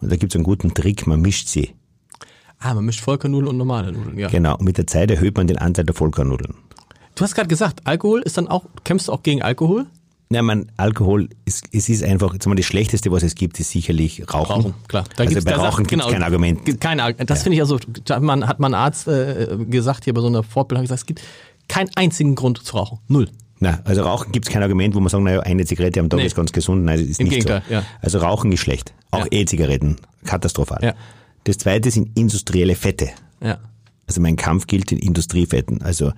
[0.00, 1.74] Und da gibt's einen guten Trick, man mischt sie.
[2.58, 4.28] Ah, man mischt Vollkornnudeln und normale Nudeln, ja.
[4.28, 4.56] Genau.
[4.56, 6.54] Und mit der Zeit erhöht man den Anteil der Vollkornnudeln.
[7.14, 9.86] Du hast gerade gesagt, Alkohol ist dann auch, kämpfst du auch gegen Alkohol?
[10.30, 13.70] Ja, man, Alkohol, ist, es ist einfach, jetzt mal das Schlechteste, was es gibt, ist
[13.70, 14.52] sicherlich Rauchen.
[14.56, 15.04] Rauchen, klar.
[15.16, 16.64] Da also bei Rauchen gibt es genau, kein Argument.
[16.64, 17.30] gibt Kein Argument.
[17.30, 17.78] Das finde ich also,
[18.10, 21.06] hat man, hat man Arzt äh, gesagt hier bei so einer Fortbildung, hat gesagt, es
[21.06, 21.22] gibt
[21.68, 22.98] keinen einzigen Grund zu rauchen.
[23.06, 23.28] Null.
[23.58, 26.20] Na, also Rauchen gibt es kein Argument, wo man sagen, naja, eine Zigarette am Tag
[26.20, 26.26] Nee.
[26.26, 26.84] ist ganz gesund.
[26.84, 27.74] Nein, ist Im nicht Gegenteil, so.
[27.74, 27.82] ja.
[28.02, 28.92] Also Rauchen ist schlecht.
[29.10, 29.26] Auch Ja.
[29.30, 30.80] E-Zigaretten, katastrophal.
[30.82, 30.94] Ja.
[31.44, 33.08] Das zweite sind industrielle Fette.
[33.42, 33.58] Ja.
[34.06, 35.80] Also mein Kampf gilt den Industriefetten.
[35.82, 36.12] Also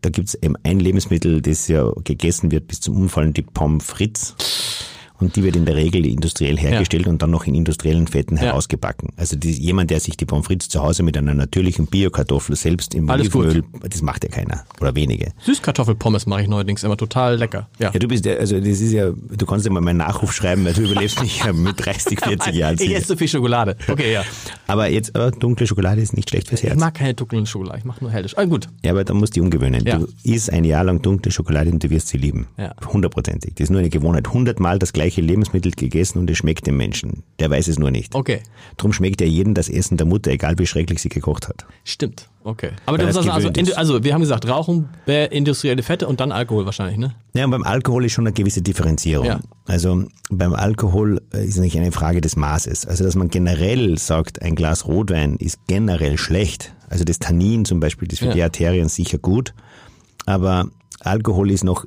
[0.00, 4.34] da gibt's eben ein Lebensmittel, das ja gegessen wird bis zum Umfallen, die Pommes frites.
[5.20, 8.42] Und die wird in der Regel industriell hergestellt und dann noch in industriellen Fetten Ja.
[8.42, 9.10] herausgebacken.
[9.16, 12.94] Also die, jemand, der sich die Pommes frites zu Hause mit einer natürlichen Biokartoffel selbst
[12.94, 13.46] im Alles gut.
[13.46, 14.64] Olivenöl, das macht ja keiner.
[14.80, 15.32] Oder wenige.
[15.42, 17.68] Süßkartoffelpommes mache ich neuerdings immer total lecker.
[17.78, 17.90] Ja.
[17.92, 20.64] Ja, du bist ja, also das ist ja, du kannst ja mal meinen Nachruf schreiben,
[20.64, 22.76] weil du überlebst nicht mit 30, 40 Jahren.
[22.78, 23.76] ich esse so viel Schokolade.
[23.88, 24.22] Okay, ja.
[24.68, 26.78] Aber jetzt, äh, dunkle Schokolade ist nicht schlecht fürs Ich Herz.
[26.78, 28.36] mag keine dunklen Schokolade, ich mache nur helles.
[28.36, 28.68] Ah, gut.
[28.84, 29.84] Ja, aber da musst du dich umgewöhnen.
[29.84, 29.98] Ja.
[29.98, 32.46] Du isst ein Jahr lang dunkle Schokolade und du wirst sie lieben.
[32.56, 32.72] Ja.
[32.92, 33.54] Hundertprozentig.
[33.54, 34.32] Das ist nur eine Gewohnheit.
[34.32, 37.22] Hundertmal das gleiche Lebensmittel gegessen und es schmeckt dem Menschen.
[37.38, 38.14] Der weiß es nur nicht.
[38.14, 38.42] Okay.
[38.76, 41.66] Drum schmeckt ja jedem das Essen der Mutter, egal wie schrecklich sie gekocht hat.
[41.84, 42.28] Stimmt.
[42.44, 42.70] Okay.
[42.86, 43.76] Aber das also, ist.
[43.76, 47.14] also, wir haben gesagt, Rauchen, industrielle Fette und dann Alkohol wahrscheinlich, ne?
[47.34, 49.26] Ja, und beim Alkohol ist schon eine gewisse Differenzierung.
[49.26, 49.40] Ja.
[49.66, 52.86] Also beim Alkohol äh, ist nicht eine Frage des Maßes.
[52.86, 56.74] Also dass man generell sagt, ein Glas Rotwein ist generell schlecht.
[56.88, 58.34] Also das Tannin zum Beispiel, das ist für Ja.
[58.34, 59.52] die Arterien sicher gut.
[60.24, 60.68] Aber
[61.00, 61.84] Alkohol ist noch,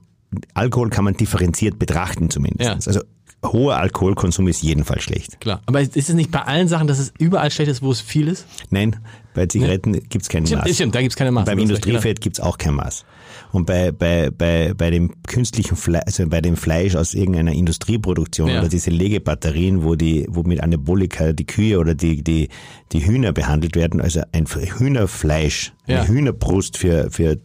[0.53, 2.69] Alkohol kann man differenziert betrachten zumindest.
[2.69, 2.73] Ja.
[2.87, 3.01] Also
[3.43, 5.41] hoher Alkoholkonsum ist jedenfalls schlecht.
[5.41, 5.61] Klar.
[5.65, 8.27] Aber ist es nicht bei allen Sachen, dass es überall schlecht ist, wo es viel
[8.27, 8.45] ist?
[8.69, 8.97] Nein,
[9.33, 10.75] bei Zigaretten gibt's kein Stimmt, Maß.
[10.75, 11.45] stimmt, da gibt's keine Maß.
[11.45, 13.03] Beim Industriefett gibt's auch kein Maß.
[13.51, 18.49] Und bei, bei, bei, bei dem künstlichen Fleisch, also bei dem Fleisch aus irgendeiner Industrieproduktion
[18.49, 18.59] Ja.
[18.59, 22.49] oder diese Legebatterien, wo die, wo mit Anabolika die Kühe oder die, die,
[22.91, 25.99] die Hühner behandelt werden, also ein Hühnerfleisch, Ja.
[26.01, 27.37] eine Hühnerbrust für, für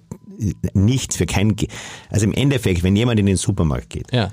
[0.74, 1.54] nichts, für kein,
[2.10, 4.30] also im Endeffekt, wenn jemand in den Supermarkt geht Ja.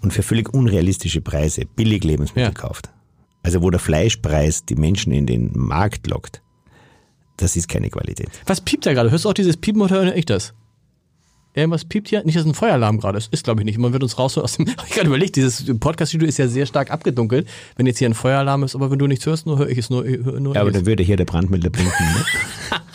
[0.00, 2.50] und für völlig unrealistische Preise billig Lebensmittel Ja.
[2.52, 2.90] kauft,
[3.42, 6.42] also wo der Fleischpreis die Menschen in den Markt lockt,
[7.36, 8.28] das ist keine Qualität.
[8.46, 9.10] Was piept da gerade?
[9.10, 10.52] Hörst du auch dieses Piepen oder höre ich das?
[11.52, 12.22] Irgendwas piept hier?
[12.22, 13.32] Nicht, dass ein Feueralarm gerade ist.
[13.32, 13.76] Ist, glaube ich, nicht.
[13.76, 14.66] Man wird uns rausholen aus dem.
[14.68, 18.14] Ich habe gerade überlegt, dieses Podcast-Studio ist ja sehr stark abgedunkelt, wenn jetzt hier ein
[18.14, 20.04] Feueralarm ist, aber wenn du nichts hörst, nur höre ich es nur.
[20.04, 20.82] Hör, nur Ja, aber ich es.
[20.82, 22.06] da würde hier der Brandmelder blinken.
[22.06, 22.24] Ne?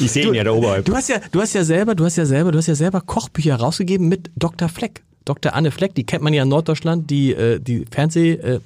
[0.00, 0.84] ich sehe ihn ja da oberhalb.
[0.84, 3.00] Du hast ja, du hast ja selber, du hast ja selber, du hast ja selber
[3.00, 4.68] Kochbücher rausgegeben mit Dr.
[4.68, 5.02] Fleck.
[5.24, 5.54] Dr.
[5.54, 8.60] Anne Fleck, die kennt man ja in Norddeutschland, die, äh, die Fernseh, äh,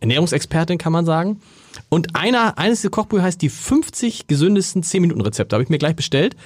[0.00, 1.40] Ernährungsexpertin, kann man sagen.
[1.88, 5.54] Und einer, eines der Kochbücher heißt die 50 gesündesten 10-Minuten-Rezepte.
[5.54, 6.36] Habe ich mir gleich bestellt.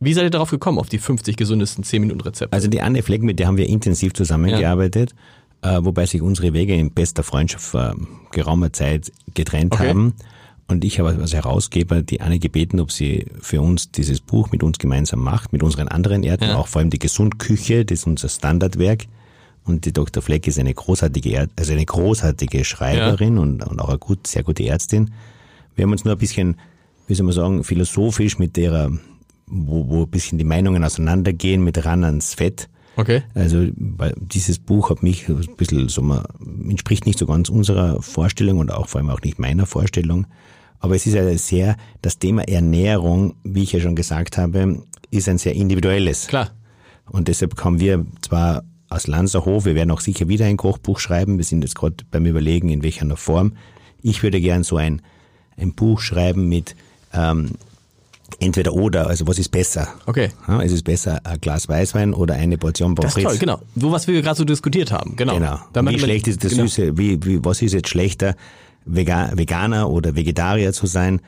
[0.00, 2.52] Wie seid ihr darauf gekommen, auf die 50 gesündesten 10-Minuten-Rezepte?
[2.52, 5.12] Also die Anne Fleck, mit der haben wir intensiv zusammengearbeitet,
[5.62, 7.96] äh, wobei sich unsere Wege in bester Freundschaft vor
[8.30, 9.88] geraumer Zeit getrennt Okay.
[9.88, 10.14] haben.
[10.70, 14.62] Und ich habe als Herausgeber die Anne gebeten, ob sie für uns dieses Buch mit
[14.62, 16.56] uns gemeinsam macht, mit unseren anderen Ärzten, Ja.
[16.56, 19.06] auch vor allem die Gesundküche, das ist unser Standardwerk.
[19.64, 20.22] Und die Dr.
[20.22, 24.42] Fleck ist eine großartige, Är- also eine großartige Schreiberin und, und auch eine gut, sehr
[24.42, 25.10] gute Ärztin.
[25.74, 26.56] Wir haben uns nur ein bisschen,
[27.06, 28.90] wie soll man sagen, philosophisch mit derer,
[29.46, 32.68] wo, wo ein bisschen die Meinungen auseinandergehen, mit ran ans Fett.
[32.96, 33.22] okay.
[33.34, 36.26] Also weil dieses Buch hat mich ein bisschen so mal,
[36.68, 40.26] entspricht nicht so ganz unserer Vorstellung und auch vor allem auch nicht meiner Vorstellung.
[40.80, 45.28] Aber es ist ja sehr, das Thema Ernährung, wie ich ja schon gesagt habe, ist
[45.28, 46.26] ein sehr individuelles.
[46.28, 46.50] Klar.
[47.10, 51.38] Und deshalb haben wir zwar aus Lanzerhof, wir werden auch sicher wieder ein Kochbuch schreiben,
[51.38, 53.52] wir sind jetzt gerade beim Überlegen, in welcher Form.
[54.02, 55.02] Ich würde gern so ein,
[55.56, 56.74] ein Buch schreiben mit
[57.12, 57.52] ähm,
[58.40, 59.88] entweder oder, also was ist besser?
[60.06, 60.30] Okay.
[60.46, 63.40] Ja, ist es besser ein Glas Weißwein oder eine Portion Pommes Das ist toll, frites?
[63.40, 63.60] genau.
[63.76, 65.16] So was wir gerade so diskutiert haben.
[65.16, 65.34] Genau.
[65.34, 65.58] Genau.
[65.72, 66.64] Damit wie schlecht ist das genau.
[66.64, 66.96] Süße?
[66.96, 68.36] Wie, wie, was ist jetzt schlechter,
[68.88, 71.20] Veganer oder Vegetarier zu sein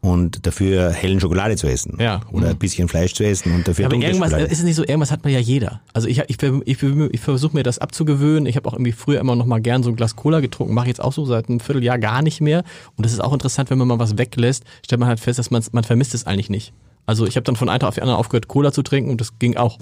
[0.00, 1.96] und dafür hellen Schokolade zu essen?
[1.98, 2.20] Ja.
[2.30, 2.50] Oder Mhm.
[2.52, 4.52] ein bisschen Fleisch zu essen und dafür Ja, aber irgendwas, Schokolade.
[4.52, 5.80] ist es nicht so, irgendwas hat man ja jeder.
[5.94, 8.46] Also ich, ich, ich, ich versuche mir das abzugewöhnen.
[8.46, 10.88] Ich habe auch irgendwie früher immer noch mal gern so ein Glas Cola getrunken, mache
[10.88, 12.62] jetzt auch so seit einem Vierteljahr gar nicht mehr.
[12.96, 15.50] Und das ist auch interessant, wenn man mal was weglässt, stellt man halt fest, dass
[15.50, 16.72] man man vermisst es eigentlich nicht.
[17.08, 19.20] Also ich habe dann von einem Tag auf den anderen aufgehört, Cola zu trinken und
[19.20, 19.78] das ging auch.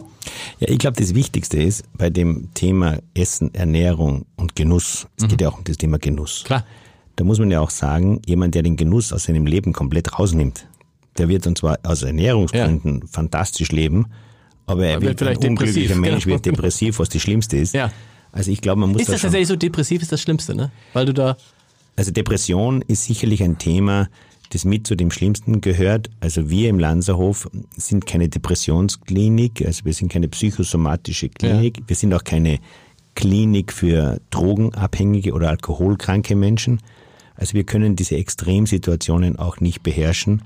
[0.60, 5.40] Ja, ich glaube, das Wichtigste ist bei dem Thema Essen, Ernährung und Genuss, es geht
[5.40, 6.42] ja auch um das Thema Genuss.
[6.42, 6.46] Mhm.
[6.46, 6.64] Klar.
[7.16, 10.66] Da muss man ja auch sagen, jemand, der den Genuss aus seinem Leben komplett rausnimmt,
[11.18, 14.06] der wird und zwar aus Ernährungsgründen fantastisch leben,
[14.66, 16.34] aber er wird wird vielleicht ein unglücklicher depressiv, Mensch, genau.
[16.34, 17.74] wird depressiv, was das Schlimmste ist.
[17.74, 17.92] Ja.
[18.32, 20.56] Also ich glaube, man muss Ist da das schon, tatsächlich so depressiv, ist das Schlimmste,
[20.56, 20.72] ne?
[20.92, 21.36] Weil du da,
[21.96, 24.08] also Depression ist sicherlich ein Thema,
[24.50, 26.10] das mit zu dem Schlimmsten gehört.
[26.20, 32.12] Also wir im Lanzerhof sind keine Depressionsklinik, also wir sind keine psychosomatische Klinik, wir sind
[32.14, 32.58] auch keine
[33.14, 36.80] Klinik für drogenabhängige oder alkoholkranke Menschen.
[37.34, 40.42] Also wir können diese Extremsituationen auch nicht beherrschen.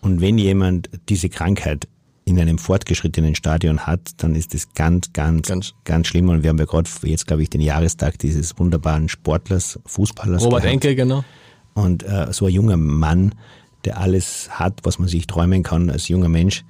[0.00, 1.88] Und wenn jemand diese Krankheit
[2.24, 6.28] in einem fortgeschrittenen Stadion hat, dann ist das ganz, ganz, Ganz- ganz, schlimm.
[6.28, 10.42] Und wir haben ja gerade jetzt, glaube ich, den Jahrestag dieses wunderbaren Sportlers, Fußballers.
[10.44, 10.72] Robert gehabt.
[10.72, 11.24] Enke, genau.
[11.74, 13.34] Und äh, so ein junger Mann,
[13.84, 16.64] der alles hat, was man sich träumen kann als junger Mensch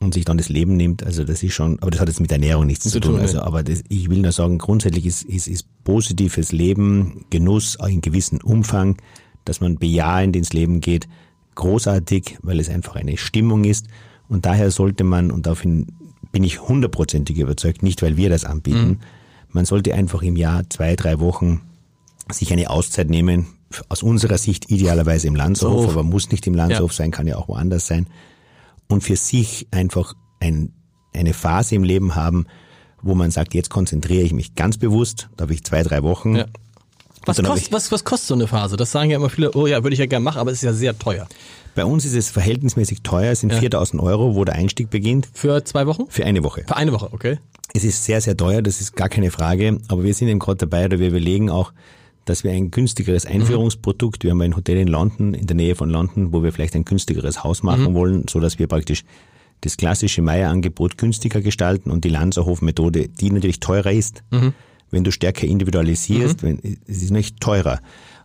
[0.00, 2.30] und sich dann das Leben nimmt, also das ist schon, aber das hat jetzt mit
[2.32, 3.12] Ernährung nichts zu, Zu tun.
[3.12, 7.78] tun, Also, aber das, ich will nur sagen, grundsätzlich ist, ist, ist positives Leben, Genuss
[7.80, 8.96] auch in gewissem Umfang,
[9.44, 11.08] dass man bejahend ins Leben geht,
[11.54, 13.86] großartig, weil es einfach eine Stimmung ist.
[14.28, 15.86] Und daher sollte man, und daraufhin
[16.32, 18.98] bin ich hundertprozentig überzeugt, nicht weil wir das anbieten, Mhm.
[19.50, 21.60] man sollte einfach im Jahr zwei, drei Wochen
[22.32, 23.46] sich eine Auszeit nehmen,
[23.88, 25.90] aus unserer Sicht idealerweise im Landshof, So.
[25.90, 26.96] aber muss nicht im Landshof Ja.
[26.96, 28.06] sein, kann ja auch woanders sein.
[28.88, 30.72] Und für sich einfach ein,
[31.12, 32.46] eine Phase im Leben haben,
[33.02, 36.36] wo man sagt, jetzt konzentriere ich mich ganz bewusst, da habe ich zwei, drei Wochen.
[36.36, 36.46] Ja.
[37.26, 38.76] Was, kost, was, was kostet so eine Phase?
[38.76, 40.62] Das sagen ja immer viele, oh ja, würde ich ja gerne machen, aber es ist
[40.62, 41.26] ja sehr teuer.
[41.74, 43.60] Bei uns ist es verhältnismäßig teuer, es sind Ja.
[43.60, 46.04] 4000 Euro, wo der Einstieg beginnt, Für zwei Wochen?
[46.08, 46.64] für eine Woche.
[46.66, 47.38] Für eine Woche, okay.
[47.72, 50.58] Es ist sehr, sehr teuer, das ist gar keine Frage, aber wir sind eben gerade
[50.58, 51.72] dabei, oder wir überlegen auch,
[52.24, 55.90] dass wir ein günstigeres Einführungsprodukt, wir haben ein Hotel in London, in der Nähe von
[55.90, 59.04] London, wo wir vielleicht ein günstigeres Haus machen wollen, so dass wir praktisch
[59.60, 64.22] das klassische Meier-Angebot günstiger gestalten und die Lanzerhof-Methode, die natürlich teurer ist,
[64.90, 67.80] wenn du stärker individualisierst, wenn, es ist nicht teurer.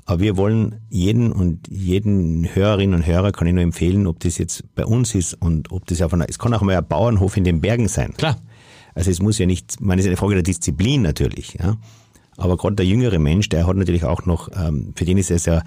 [0.05, 4.37] Aber wir wollen jeden und jeden Hörerinnen und Hörer kann ich nur empfehlen, ob das
[4.37, 7.37] jetzt bei uns ist und ob das auf einer, es kann auch mal ein Bauernhof
[7.37, 8.13] in den Bergen sein.
[8.17, 8.37] Klar.
[8.95, 11.77] Also es muss ja nicht, man ist eine Frage der Disziplin natürlich, ja.
[12.39, 15.45] Aber gerade der jüngere Mensch, der hat natürlich auch noch, ähm, für den ist es
[15.45, 15.61] ja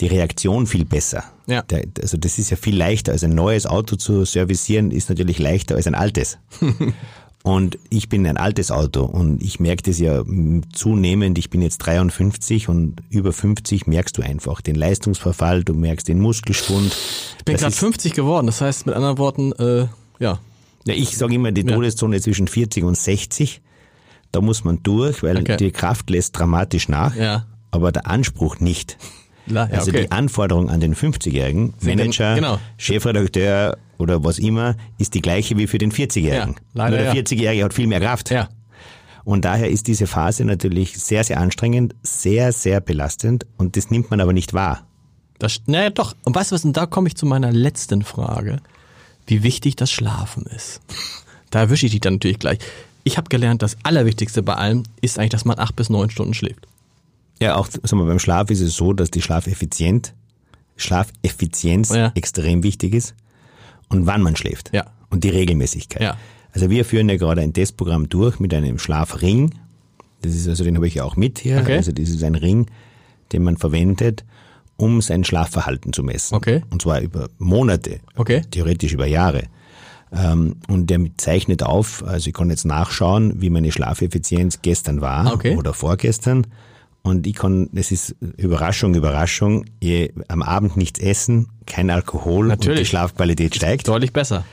[0.00, 1.24] die Reaktion viel besser.
[1.46, 1.62] Ja.
[1.62, 3.12] Der, also das ist ja viel leichter.
[3.12, 6.36] Also ein neues Auto zu servicieren ist natürlich leichter als ein altes.
[7.42, 10.22] und ich bin ein altes Auto und ich merke das ja
[10.72, 11.38] zunehmend.
[11.38, 16.20] Ich bin jetzt 53 und über 50 merkst du einfach den Leistungsverfall, du merkst den
[16.20, 16.94] Muskelschwund.
[17.38, 19.86] Ich bin gerade ist- 50 geworden, das heißt mit anderen Worten, äh,
[20.18, 20.40] ja.
[20.86, 21.74] Ja, ich sage immer, die Ja.
[21.74, 23.60] Todeszone zwischen 40 und 60,
[24.36, 25.56] da muss man durch, weil Okay.
[25.56, 27.46] die Kraft lässt dramatisch nach, Ja.
[27.70, 28.98] aber der Anspruch nicht.
[29.46, 30.02] La, ja Also okay.
[30.02, 32.58] die Anforderung an den 50-Jährigen, Sind Manager, denn- genau.
[32.76, 36.56] Chefredakteur oder was immer, ist die gleiche wie für den 40-Jährigen.
[36.74, 37.12] Ja, Nur der ja.
[37.12, 38.30] 40-Jährige hat viel mehr Kraft.
[38.30, 38.48] ja.
[39.24, 44.10] Und daher ist diese Phase natürlich sehr, sehr anstrengend, sehr, sehr belastend und das nimmt
[44.10, 44.86] man aber nicht wahr.
[45.38, 46.14] Das, naja, doch.
[46.24, 46.64] Und weißt du was?
[46.64, 48.58] Und da komme ich zu meiner letzten Frage.
[49.26, 50.80] Wie wichtig das Schlafen ist.
[51.50, 52.58] Da erwische ich dich dann natürlich gleich.
[53.06, 56.34] Ich habe gelernt, das Allerwichtigste bei allem ist eigentlich, dass man acht bis neun Stunden
[56.34, 56.66] schläft.
[57.40, 60.12] Ja, auch sagen wir, beim Schlaf ist es so, dass die Schlafeffizient,
[60.76, 62.10] Schlafeffizienz Ja.
[62.16, 63.14] extrem wichtig ist
[63.88, 64.72] und wann man schläft.
[64.74, 64.86] Ja.
[65.08, 66.02] Und die Regelmäßigkeit.
[66.02, 66.16] Ja.
[66.52, 69.54] Also wir führen ja gerade ein Testprogramm durch mit einem Schlafring.
[70.22, 71.60] Das ist also, den habe ich ja auch mit hier.
[71.60, 71.76] Okay.
[71.76, 72.66] Also das ist ein Ring,
[73.32, 74.24] den man verwendet,
[74.76, 76.34] um sein Schlafverhalten zu messen.
[76.34, 76.62] Okay.
[76.70, 78.00] Und zwar über Monate.
[78.16, 78.42] Okay.
[78.50, 79.44] Theoretisch über Jahre.
[80.12, 85.32] Ähm, und der zeichnet auf, also ich kann jetzt nachschauen, wie meine Schlafeffizienz gestern war
[85.34, 85.56] Okay.
[85.56, 86.46] oder vorgestern.
[87.02, 92.64] Und ich kann, es ist Überraschung, Überraschung, je, am Abend nichts essen, kein Alkohol und
[92.64, 92.88] die Natürlich.
[92.88, 93.86] Schlafqualität steigt.
[93.86, 94.44] Deutlich besser.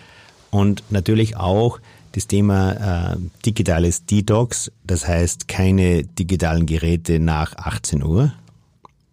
[0.51, 1.79] Und natürlich auch
[2.11, 8.33] das Thema äh, digitales Detox, das heißt keine digitalen Geräte nach 18 Uhr.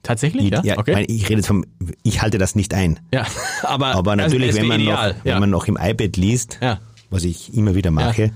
[0.02, 0.46] Tatsächlich?
[0.46, 1.04] Ich, Ja, ja, okay.
[1.08, 1.64] ich, rede jetzt vom,
[2.02, 3.00] ich halte das nicht ein.
[3.12, 3.26] ja.
[3.62, 5.10] aber, Aber natürlich, es wenn, man ideal.
[5.10, 5.34] noch, ja.
[5.34, 6.78] wenn man noch im iPad liest, Ja.
[7.10, 8.30] was ich immer wieder mache,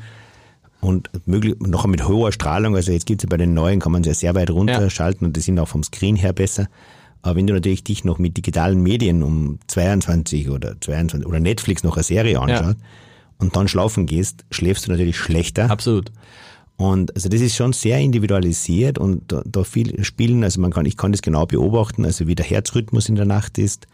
[0.81, 4.03] und möglich, noch mit hoher Strahlung, also jetzt gibt's ja bei den neuen, kann man
[4.05, 6.67] sie ja sehr weit runterschalten und die sind auch vom Screen her besser.
[7.23, 11.83] Aber wenn du natürlich dich noch mit digitalen Medien um 22 oder 22 oder Netflix
[11.83, 12.77] noch eine Serie anschaust
[13.39, 15.71] und dann schlafen gehst, schläfst du natürlich schlechter.
[15.71, 16.12] Absolut.
[16.77, 20.87] Und also das ist schon sehr individualisiert und da, da viel spielen, also man kann,
[20.87, 23.87] ich kann das genau beobachten, also wie der Herzrhythmus in der Nacht ist,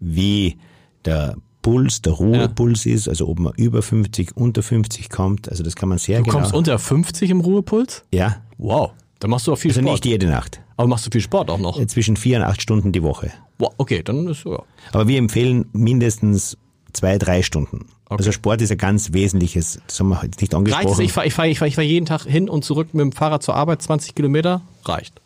[0.00, 0.58] wie
[1.06, 5.74] der Puls, der Ruhepuls ist, also ob man über 50, unter 50 kommt, also das
[5.76, 6.38] kann man sehr Du genau.
[6.38, 8.04] kommst unter 50 im Ruhepuls?
[8.12, 8.92] ja, Wow.
[9.18, 9.94] Dann machst du auch viel also Sport.
[9.94, 10.60] nicht jede Nacht.
[10.76, 11.80] aber machst du viel Sport auch noch?
[11.80, 13.32] Äh, Zwischen vier und acht Stunden die Woche.
[13.58, 14.62] Wow, okay, dann ist ja.
[14.92, 16.58] Aber wir empfehlen mindestens
[16.92, 17.86] zwei, drei Stunden.
[18.08, 18.18] Okay.
[18.18, 20.74] Also Sport ist ein ganz wesentliches, das haben wir jetzt nicht Reicht es?
[20.74, 21.00] angesprochen.
[21.02, 23.12] Ich fahre ich fahr, ich fahr, ich fahr jeden Tag hin und zurück mit dem
[23.12, 25.20] Fahrrad zur Arbeit, 20 Kilometer, reicht.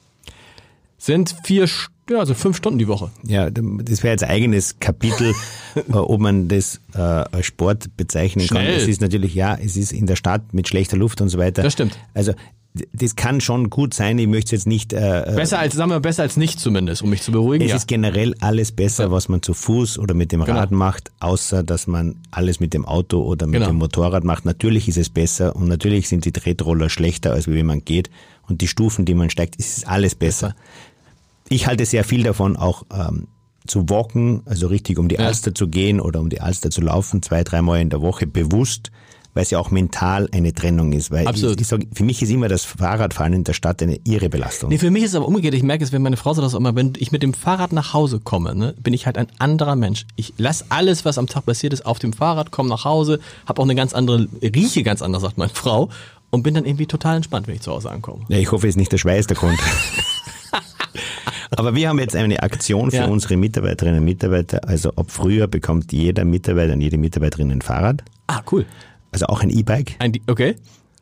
[0.96, 1.68] Sind vier,
[2.08, 3.10] ja, also fünf Stunden die Woche.
[3.22, 5.34] Ja, das wäre jetzt ein eigenes Kapitel,
[5.74, 8.58] äh, ob man das äh, als Sport bezeichnen kann.
[8.58, 8.76] Schnell.
[8.76, 11.62] Es ist natürlich, ja, es ist in der Stadt mit schlechter Luft und so weiter.
[11.62, 11.98] Das stimmt.
[12.14, 12.32] Also
[12.92, 14.16] das kann schon gut sein.
[14.18, 14.92] Ich möchte es jetzt nicht.
[14.92, 17.64] Äh, Besser als, sagen wir, besser als nicht zumindest, um mich zu beruhigen.
[17.64, 17.76] es ja.
[17.76, 20.56] ist generell alles besser, was man zu Fuß oder mit dem Genau.
[20.58, 23.66] Rad macht, außer dass man alles mit dem Auto oder mit Genau.
[23.72, 24.44] dem Motorrad macht.
[24.44, 28.08] Natürlich ist es besser und natürlich sind die Tretroller schlechter, als wenn man geht.
[28.48, 30.54] Und die Stufen, die man steigt, ist alles besser.
[31.48, 33.26] Ich halte sehr viel davon, auch ähm,
[33.66, 35.22] zu walken, also richtig um die Ja.
[35.26, 38.92] Alster zu gehen oder um die Alster zu laufen, zwei, dreimal in der Woche bewusst,
[39.34, 41.10] weil es ja auch mental eine Trennung ist.
[41.10, 41.56] Weil Absolut.
[41.56, 44.70] Ich, ich sag, für mich ist immer das Fahrradfahren in der Stadt eine irre Belastung.
[44.70, 45.54] Nee, für mich ist es aber umgekehrt.
[45.54, 47.94] Ich merke es, wenn meine Frau sagt das immer, wenn ich mit dem Fahrrad nach
[47.94, 50.06] Hause komme, ne, bin ich halt ein anderer Mensch.
[50.16, 53.60] Ich lasse alles, was am Tag passiert ist, auf dem Fahrrad, komme nach Hause, habe
[53.60, 55.90] auch eine ganz andere, rieche ganz anders, sagt meine Frau,
[56.30, 58.24] und bin dann irgendwie total entspannt, wenn ich zu Hause ankomme.
[58.28, 59.58] Ja, ich hoffe, es ist nicht der Schweiß der Grund.
[61.56, 63.06] Aber wir haben jetzt eine Aktion für Ja.
[63.06, 64.60] unsere Mitarbeiterinnen und Mitarbeiter.
[64.68, 68.04] Also ab früher bekommt jeder Mitarbeiter und jede Mitarbeiterin ein Fahrrad.
[68.28, 68.66] Ah, cool.
[69.10, 69.96] Also auch ein E-Bike.
[69.98, 70.56] Ein, okay.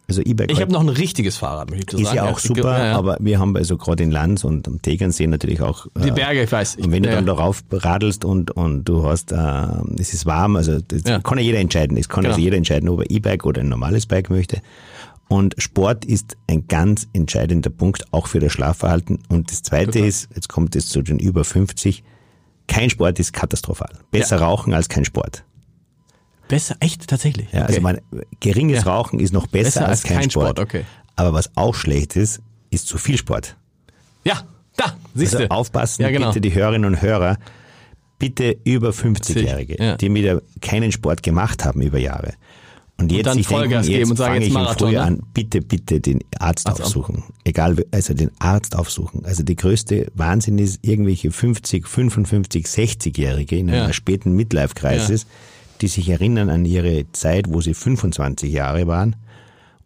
[0.09, 2.17] Also E-Bike Ich habe noch ein richtiges Fahrrad, möchte ich ist sagen.
[2.17, 2.97] ja auch super, ja, ja.
[2.97, 6.45] aber wir haben also gerade in Lanz und am Tegernsee natürlich auch Die äh, Berge,
[6.45, 6.77] ich weiß.
[6.77, 9.37] Ich, und wenn du ja, dann darauf radelst und, und du hast, äh,
[9.99, 11.99] es ist warm, also das kann ja jeder entscheiden.
[11.99, 12.33] Es kann Genau.
[12.33, 14.63] also jeder entscheiden, ob er E-Bike oder ein normales Bike möchte.
[15.29, 19.19] Und Sport ist ein ganz entscheidender Punkt, auch für das Schlafverhalten.
[19.29, 20.09] Und das Zweite Total.
[20.09, 22.03] ist, jetzt kommt es zu den über 50,
[22.67, 23.91] kein Sport ist katastrophal.
[24.11, 25.45] Besser rauchen als kein Sport.
[26.49, 27.53] Besser, echt, tatsächlich.
[27.53, 27.81] Ja, also Okay.
[27.83, 27.99] man,
[28.41, 28.91] geringes Ja.
[28.93, 30.59] Rauchen ist noch besser, als, kein, Sport.
[30.59, 30.85] okay.
[31.17, 32.41] Aber was auch schlecht ist,
[32.71, 33.57] ist zu viel Sport.
[34.25, 34.43] Ja,
[34.77, 35.51] da, siehst Also du.
[35.51, 36.29] aufpassen, Ja, genau.
[36.29, 37.39] bitte die Hörerinnen und Hörer,
[38.19, 39.97] bitte über 50-Jährige, Ja.
[39.97, 42.35] die wieder keinen Sport gemacht haben über Jahre.
[43.01, 44.89] Und jetzt dann sich denken, Vollgas geben jetzt und sagen, fange jetzt ich im Marathon,
[44.89, 45.17] Frühjahr ne?
[45.19, 47.23] an, bitte, bitte den Arzt Arzt aufsuchen.
[47.45, 49.25] Egal, also den Arzt aufsuchen.
[49.25, 53.85] Also die größte Wahnsinn ist irgendwelche 50, 55, 60-Jährige in Ja.
[53.85, 55.27] einer späten Midlife-Crisis,
[55.79, 59.17] die sich erinnern an ihre Zeit, wo sie 25 Jahre waren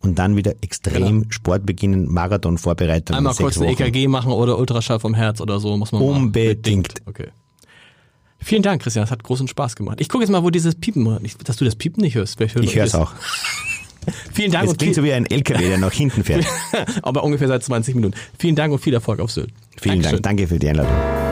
[0.00, 3.06] und dann wieder extrem Sport beginnen, Marathon vorbereiten.
[3.06, 3.18] Genau.
[3.18, 6.02] Einmal kurz ein EKG machen oder Ultraschall vom Herz oder so muss man.
[6.02, 6.94] Unbedingt.
[7.06, 7.28] Okay.
[8.38, 9.04] Vielen Dank, Christian.
[9.04, 10.00] Das hat großen Spaß gemacht.
[10.00, 12.36] Ich gucke jetzt mal, wo dieses Piepen, dass du das Piepen nicht hörst.
[12.36, 13.00] Vielleicht hört Ich höre es das.
[13.00, 13.12] auch.
[14.32, 16.44] Vielen Dank Es und klingt so wie ein LKW, der nach hinten fährt.
[17.02, 18.16] aber ungefähr seit 20 Minuten.
[18.36, 19.52] Vielen Dank und viel Erfolg auf Sylt.
[19.80, 20.22] Vielen Dankeschön.
[20.22, 20.38] Dank.
[20.38, 21.31] Danke für die Einladung.